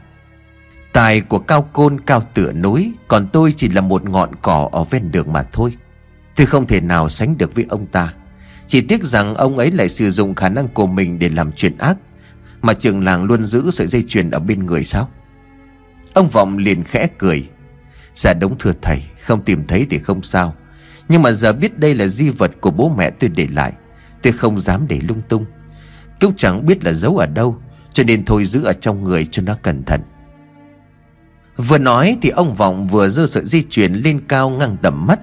[0.93, 4.83] Tài của cao côn, cao tựa núi, Còn tôi chỉ là một ngọn cỏ ở
[4.83, 5.77] ven đường mà thôi.
[6.35, 8.13] Tôi không thể nào sánh được với ông ta.
[8.67, 11.77] Chỉ tiếc rằng ông ấy lại sử dụng khả năng của mình để làm chuyện
[11.77, 11.97] ác,
[12.61, 15.09] Mà trường làng luôn giữ sợi dây chuyền ở bên người sao?
[16.13, 17.49] Ông Vọng liền khẽ cười.
[18.15, 20.55] Dạ đúng thưa thầy, Không tìm thấy thì không sao.
[21.09, 23.73] Nhưng mà giờ biết đây là di vật của bố mẹ tôi để lại,
[24.21, 25.45] Tôi không dám để lung tung.
[26.21, 27.57] Cũng chẳng biết là giấu ở đâu,
[27.93, 30.01] Cho nên thôi giữ ở trong người cho nó cẩn thận.
[31.57, 35.19] Vừa nói thì ông Vọng vừa giơ sợi di chuyển lên cao ngang tầm mắt.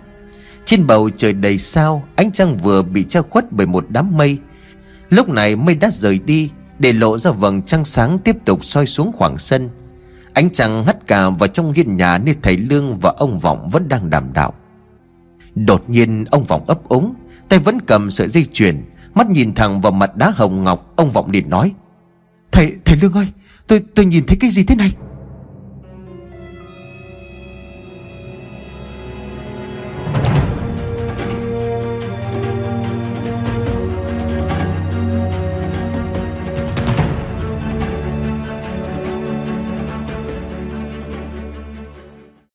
[0.65, 4.39] Trên bầu trời đầy sao, Ánh trăng vừa bị che khuất bởi một đám mây.
[5.11, 8.87] Lúc này mây đã rời đi, Để lộ ra vầng trăng sáng tiếp tục soi
[8.87, 9.71] xuống khoảng sân.
[10.39, 13.89] Ánh trăng hắt cả vào trong hiên nhà Nơi thầy Lương và ông Vọng vẫn
[13.89, 14.53] đang đàm đạo.
[15.55, 17.15] Đột nhiên ông Vọng ấp úng
[17.49, 18.85] Tay vẫn cầm sợi dây chuyền
[19.15, 21.75] Mắt nhìn thẳng vào mặt đá hồng ngọc Ông Vọng liền nói
[22.53, 23.27] Thầy, thầy Lương ơi
[23.67, 24.93] Tôi tôi nhìn thấy cái gì thế này?